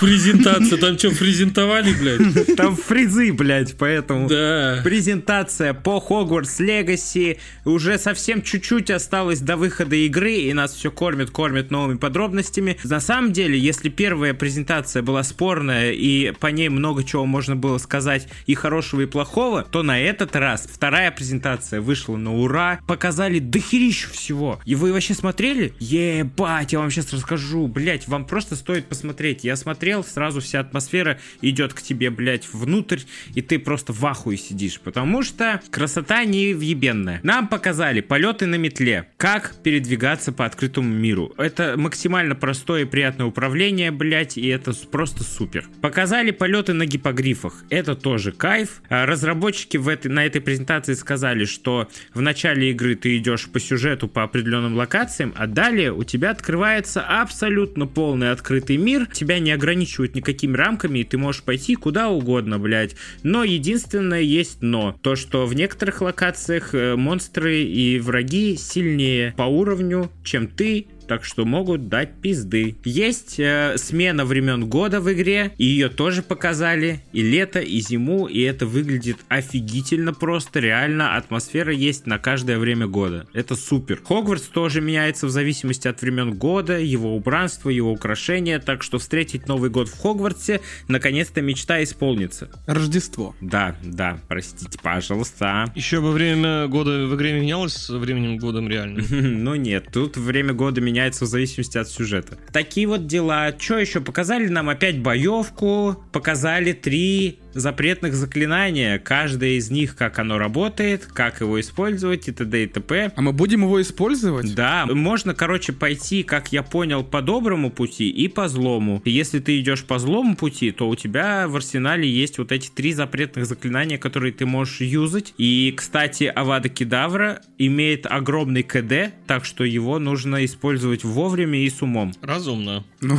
[0.00, 0.78] Презентация.
[0.78, 2.56] Там что, презентовали, блядь?
[2.56, 4.28] Там фризы, блядь, поэтому...
[4.28, 4.80] Да.
[4.84, 7.38] Презентация по Hogwarts Legacy.
[7.64, 12.76] Уже совсем чуть-чуть осталось до выхода игры, и нас все кормят, кормят новыми подробностями.
[12.84, 17.78] На самом деле, если первая презентация была спорная, и по ней много чего можно было
[17.78, 22.80] сказать и хорошего, и плохого, то на этот раз вторая презентация вышла на ура.
[22.86, 24.60] Показали дохерищу всего.
[24.64, 25.72] И вы вообще смотрели?
[25.78, 27.27] Ебать, я вам сейчас расскажу.
[27.68, 29.44] Блять, вам просто стоит посмотреть.
[29.44, 33.00] Я смотрел, сразу вся атмосфера идет к тебе, блять, внутрь,
[33.34, 37.20] и ты просто в ахуе сидишь, потому что красота невъебенная.
[37.22, 41.34] Нам показали полеты на метле, как передвигаться по открытому миру.
[41.36, 45.66] Это максимально простое и приятное управление, блять, и это просто супер.
[45.80, 47.64] Показали полеты на гипогрифах.
[47.70, 48.82] Это тоже кайф.
[48.88, 53.60] А Разработчики в этой, на этой презентации сказали, что в начале игры ты идешь по
[53.60, 59.06] сюжету по определенным локациям, а далее у тебя открывается абсолютно полный открытый мир.
[59.12, 62.96] Тебя не ограничивают никакими рамками, и ты можешь пойти куда угодно, блядь.
[63.22, 64.96] Но единственное есть но.
[65.02, 71.24] То, что в некоторых локациях э, монстры и враги сильнее по уровню, чем ты так
[71.24, 72.76] что могут дать пизды.
[72.84, 78.26] Есть э, смена времен года в игре, и ее тоже показали, и лето, и зиму,
[78.26, 83.26] и это выглядит офигительно просто, реально атмосфера есть на каждое время года.
[83.32, 84.00] Это супер.
[84.04, 89.48] Хогвартс тоже меняется в зависимости от времен года, его убранство, его украшения, так что встретить
[89.48, 92.50] Новый год в Хогвартсе наконец-то мечта исполнится.
[92.66, 93.34] Рождество.
[93.40, 95.72] Да, да, простите, пожалуйста.
[95.74, 99.02] Еще бы время года в игре менялось с временем годом реально.
[99.48, 102.38] Ну нет, тут время года меняется в зависимости от сюжета.
[102.52, 103.54] Такие вот дела.
[103.56, 104.00] Что еще?
[104.00, 108.98] Показали нам опять боевку, показали три запретных заклинания.
[108.98, 112.64] Каждое из них, как оно работает, как его использовать и т.д.
[112.64, 113.12] и т.п.
[113.14, 114.54] А мы будем его использовать?
[114.54, 119.02] Да, можно, короче, пойти, как я понял, по доброму пути и по злому.
[119.04, 122.92] Если ты идешь по злому пути, то у тебя в арсенале есть вот эти три
[122.92, 125.34] запретных заклинания, которые ты можешь юзать.
[125.38, 131.82] И, кстати, Авада Кедавра имеет огромный КД, так что его нужно использовать вовремя и с
[131.82, 132.12] умом.
[132.22, 132.84] Разумно.
[133.00, 133.16] Ну,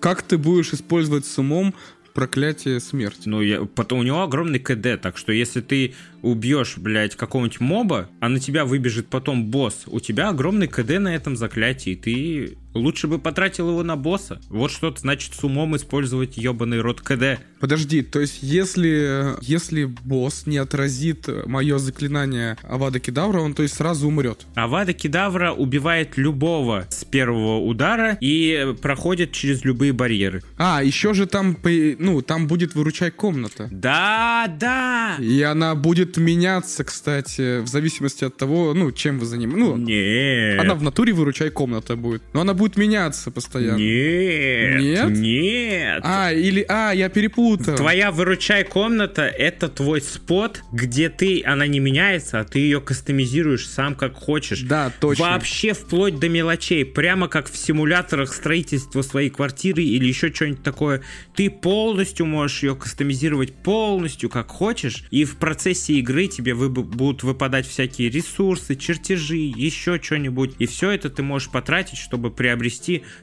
[0.00, 1.74] как ты будешь использовать с умом
[2.14, 3.28] проклятие смерти?
[3.28, 8.08] Ну, я, потом у него огромный КД, так что если ты убьешь, блядь, какого-нибудь моба,
[8.20, 13.06] а на тебя выбежит потом босс, у тебя огромный КД на этом заклятии, ты лучше
[13.06, 14.40] бы потратил его на босса.
[14.48, 17.40] Вот что значит с умом использовать ебаный рот КД.
[17.60, 23.74] Подожди, то есть если, если босс не отразит мое заклинание Авада Кедавра, он то есть
[23.74, 24.46] сразу умрет?
[24.54, 30.42] Авада Кедавра убивает любого с первого удара и проходит через любые барьеры.
[30.58, 31.56] А, еще же там,
[31.98, 33.68] ну, там будет выручай комната.
[33.70, 35.16] Да, да!
[35.18, 39.46] И она будет меняться, кстати, в зависимости от того, ну, чем вы занимаетесь.
[39.46, 40.60] Ну, Нет.
[40.60, 42.22] она в натуре выручай комната будет.
[42.32, 43.76] Но она будет меняться постоянно.
[43.76, 44.80] Нет.
[44.80, 45.10] Нет?
[45.10, 46.00] Нет.
[46.02, 46.64] А, или...
[46.68, 47.76] А, я перепутал.
[47.76, 53.68] Твоя выручай комната это твой спот, где ты, она не меняется, а ты ее кастомизируешь
[53.68, 54.62] сам как хочешь.
[54.62, 55.24] Да, точно.
[55.26, 61.02] Вообще вплоть до мелочей, прямо как в симуляторах строительства своей квартиры или еще что-нибудь такое.
[61.34, 67.22] Ты полностью можешь ее кастомизировать полностью как хочешь, и в процессе игры тебе вы- будут
[67.22, 72.55] выпадать всякие ресурсы, чертежи, еще что-нибудь, и все это ты можешь потратить, чтобы приобрести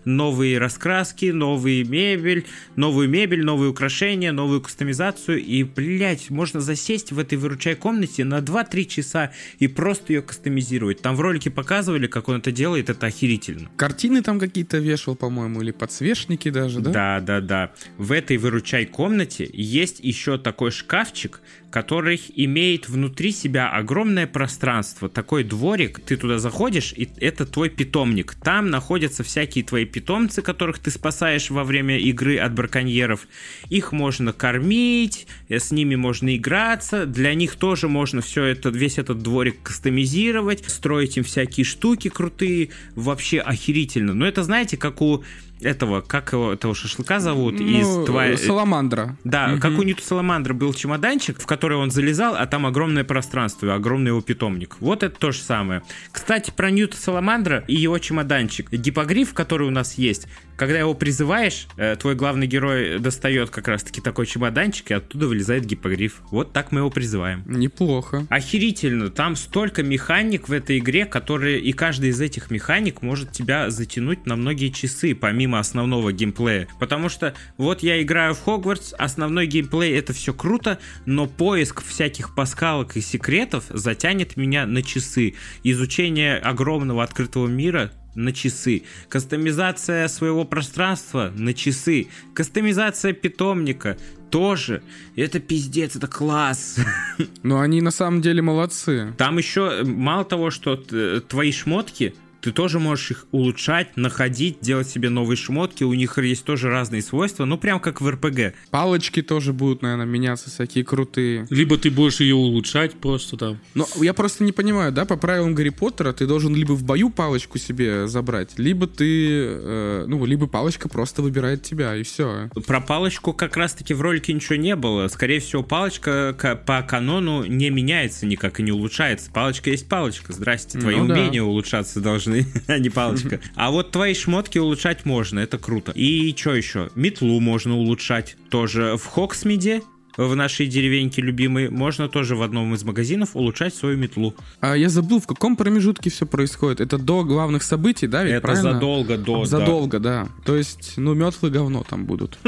[0.06, 7.20] новые раскраски, новые мебель, новую мебель, новые украшения, новую кастомизацию, и, блять, можно засесть в
[7.20, 11.02] этой выручай комнате на 2-3 часа и просто ее кастомизировать.
[11.02, 13.70] Там в ролике показывали, как он это делает, это охерительно.
[13.76, 16.92] Картины там какие-то вешал, по-моему, или подсвечники даже, да?
[16.92, 17.74] Да, да, да.
[17.98, 21.42] В этой выручай комнате есть еще такой шкафчик,
[21.74, 28.36] который имеет внутри себя огромное пространство, такой дворик, ты туда заходишь, и это твой питомник.
[28.36, 33.28] Там находятся всякие твои питомцы, которых ты спасаешь во время игры от браконьеров.
[33.71, 38.99] Их можно кормить, э, с ними можно играться, для них тоже можно все это, весь
[38.99, 44.13] этот дворик кастомизировать, строить им всякие штуки крутые, вообще охерительно.
[44.13, 45.24] Но это, знаете, как у
[45.64, 49.18] этого, как его, этого шашлыка зовут, Ну, из Twi- Саламандра.
[49.24, 49.59] да, Мгм.
[49.59, 54.09] как у Ньюта Саламандра был чемоданчик, в который он залезал, а там огромное пространство, огромный
[54.09, 54.78] его питомник.
[54.80, 55.82] Вот это то же самое.
[56.11, 58.72] Кстати, про Ньюта Саламандра и его чемоданчик.
[58.72, 60.28] Гипогриф, который у нас есть,
[60.58, 65.66] когда его призываешь, э, твой главный герой достает как раз-таки такой чемоданчик, и оттуда вылезает
[65.66, 66.22] гипогриф.
[66.32, 67.43] Вот так мы его призываем.
[67.45, 68.26] Неплохо.
[68.30, 73.70] Охерительно, там столько механик в этой игре, которые и каждый из этих механик может тебя
[73.70, 76.68] затянуть на многие часы, помимо основного геймплея.
[76.80, 82.36] Потому что вот я играю в Хогвартс, основной геймплей это все круто, но поиск всяких
[82.36, 85.36] паскалок и секретов затянет меня на часы.
[85.64, 88.84] Изучение огромного открытого мира на часы.
[89.09, 92.07] Кастомизация своего пространства на часы.
[92.34, 93.97] Кастомизация питомника
[94.30, 94.82] тоже.
[95.16, 96.78] Это пиздец, это класс.
[97.43, 99.14] Но они на самом деле молодцы.
[99.18, 104.58] Там еще э, мало того, что т- твои шмотки, ты тоже можешь их улучшать, находить,
[104.62, 105.84] делать себе новые шмотки.
[105.84, 108.54] У них есть тоже разные свойства, ну прям как в РПГ.
[108.70, 111.48] Палочки тоже будут, наверное, меняться, всякие крутые.
[111.50, 113.60] Либо ты будешь ее улучшать просто там.
[113.76, 117.10] Но я просто не понимаю, да, по правилам Гарри Поттера ты должен либо в бою
[117.10, 122.50] палочку себе забрать, либо ты, э, ну, либо палочка просто выбирает тебя, и все.
[122.68, 125.08] Про палочку как раз-таки в ролике ничего не было.
[125.08, 129.32] Скорее всего, палочка ка- по канону не меняется никак и не улучшается.
[129.32, 130.34] Палочка есть палочка.
[130.34, 131.14] Здрасте, твои Ну да.
[131.14, 132.33] умения улучшаться должны,
[132.68, 133.40] а не палочка.
[133.56, 135.92] А вот твои шмотки улучшать можно, это круто.
[135.92, 136.90] И что еще?
[136.96, 139.82] Метлу можно улучшать тоже в Хоксмиде.
[140.18, 144.36] В нашей деревеньке любимой, можно тоже в одном из магазинов улучшать свою метлу.
[144.59, 146.82] А я забыл, в каком промежутке все происходит.
[146.82, 148.24] Это до главных событий, да?
[148.24, 148.74] Ведь Это правильно?
[148.74, 149.39] задолго до...
[149.39, 149.45] да.
[149.45, 150.28] Задолго, да.
[150.45, 152.38] То есть, ну, метлы говно там будут.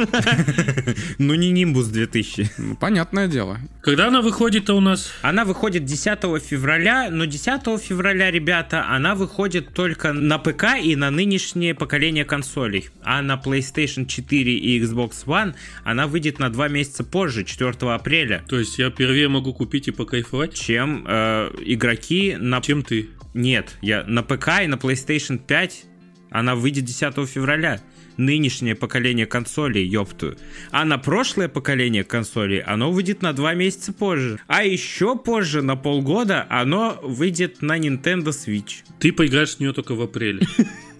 [1.17, 2.51] Ну не Нимбус 2000.
[2.57, 3.59] Ну, понятное дело.
[3.81, 5.11] Когда она выходит-то у нас?
[5.21, 11.11] Она выходит 10 февраля, но 10 февраля, ребята, она выходит только на ПК и на
[11.11, 12.89] нынешнее поколение консолей.
[13.03, 18.43] А на PlayStation 4 и Xbox One она выйдет на два месяца позже, 4 апреля,
[18.47, 20.53] То есть я первее могу купить и покайфовать?
[20.53, 22.61] чем э, игроки на...
[22.61, 23.09] Чем ты?
[23.33, 25.85] Нет, я на ПК и на PlayStation 5
[26.31, 27.81] она выйдет 10 февраля.
[28.17, 30.35] Нынешнее поколение консолей, ёпту.
[30.71, 34.39] А на прошлое поколение консолей оно выйдет на два месяца позже.
[34.47, 38.83] А еще позже, на полгода, оно выйдет на Nintendo Switch.
[38.99, 40.45] Ты поиграешь в нее только в апреле.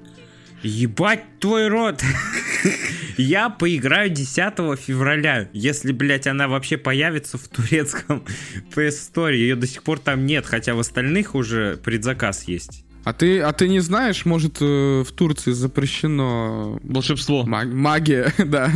[0.63, 2.01] Ебать твой рот!
[3.17, 4.35] Я поиграю 10
[4.79, 8.23] февраля, если, блядь, она вообще появится в турецком
[8.75, 9.33] PS Store.
[9.33, 12.83] Ее до сих пор там нет, хотя в остальных уже предзаказ есть.
[13.03, 17.43] А ты, а ты не знаешь, может, э, в Турции запрещено Волшебство.
[17.45, 18.71] маг- магия, да.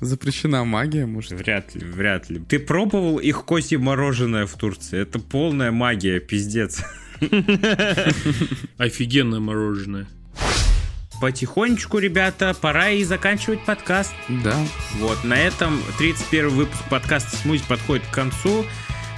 [0.00, 1.32] Запрещена магия, может.
[1.32, 2.40] Вряд ли, вряд ли.
[2.40, 4.98] Ты пробовал их козье мороженое в Турции?
[5.00, 6.82] Это полная магия, пиздец.
[8.78, 10.06] Офигенное мороженое.
[11.20, 14.14] Потихонечку, ребята, пора и заканчивать подкаст.
[14.28, 14.54] Да.
[14.98, 18.66] Вот, на этом 31 выпуск подкаста «Смузи» подходит к концу.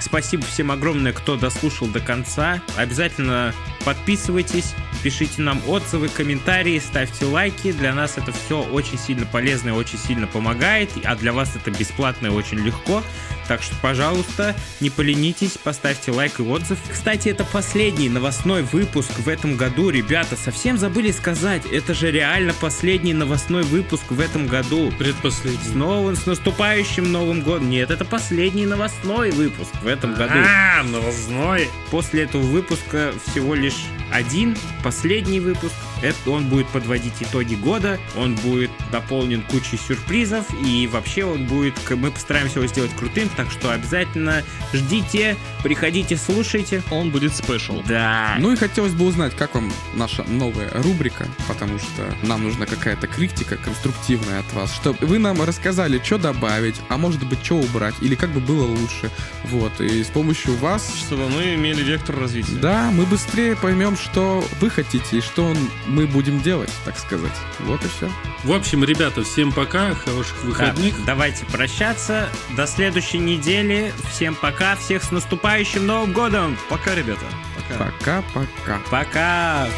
[0.00, 2.62] Спасибо всем огромное, кто дослушал до конца.
[2.76, 3.52] Обязательно
[3.88, 7.72] подписывайтесь, пишите нам отзывы, комментарии, ставьте лайки.
[7.72, 10.90] Для нас это все очень сильно полезно и очень сильно помогает.
[11.04, 13.02] А для вас это бесплатно и очень легко.
[13.46, 16.78] Так что, пожалуйста, не поленитесь, поставьте лайк и отзыв.
[16.92, 19.88] Кстати, это последний новостной выпуск в этом году.
[19.88, 24.90] Ребята, совсем забыли сказать, это же реально последний новостной выпуск в этом году.
[24.90, 25.74] С Предпоследний.
[25.74, 27.70] новым, с наступающим Новым годом.
[27.70, 30.34] Нет, это последний новостной выпуск в этом году.
[30.34, 31.70] А, новостной.
[31.90, 33.77] После этого выпуска всего лишь
[34.12, 35.74] один, последний выпуск.
[36.02, 41.74] Это он будет подводить итоги года, он будет дополнен кучей сюрпризов, и вообще он будет,
[41.90, 44.42] мы постараемся его сделать крутым, так что обязательно
[44.72, 46.82] ждите, приходите, слушайте.
[46.90, 47.82] Он будет спешл.
[47.86, 48.36] Да.
[48.38, 53.06] Ну и хотелось бы узнать, как вам наша новая рубрика, потому что нам нужна какая-то
[53.06, 57.94] критика конструктивная от вас, чтобы вы нам рассказали, что добавить, а может быть, что убрать,
[58.00, 59.10] или как бы было лучше.
[59.44, 62.56] Вот, и с помощью вас, Чтобы мы имели вектор развития.
[62.60, 67.32] да, мы быстрее поймем, что вы хотите и что он- мы будем делать, так сказать.
[67.60, 68.10] Вот и все.
[68.44, 71.04] В общем, ребята, всем пока, хороших Да, выходных.
[71.04, 72.28] давайте прощаться.
[72.56, 73.92] До следующей недели.
[74.10, 74.76] Всем пока.
[74.76, 76.56] Всех с наступающим Новым годом.
[76.68, 77.24] Пока, ребята.
[77.68, 78.22] Пока.
[78.32, 78.80] Пока-пока.
[78.90, 79.68] Пока.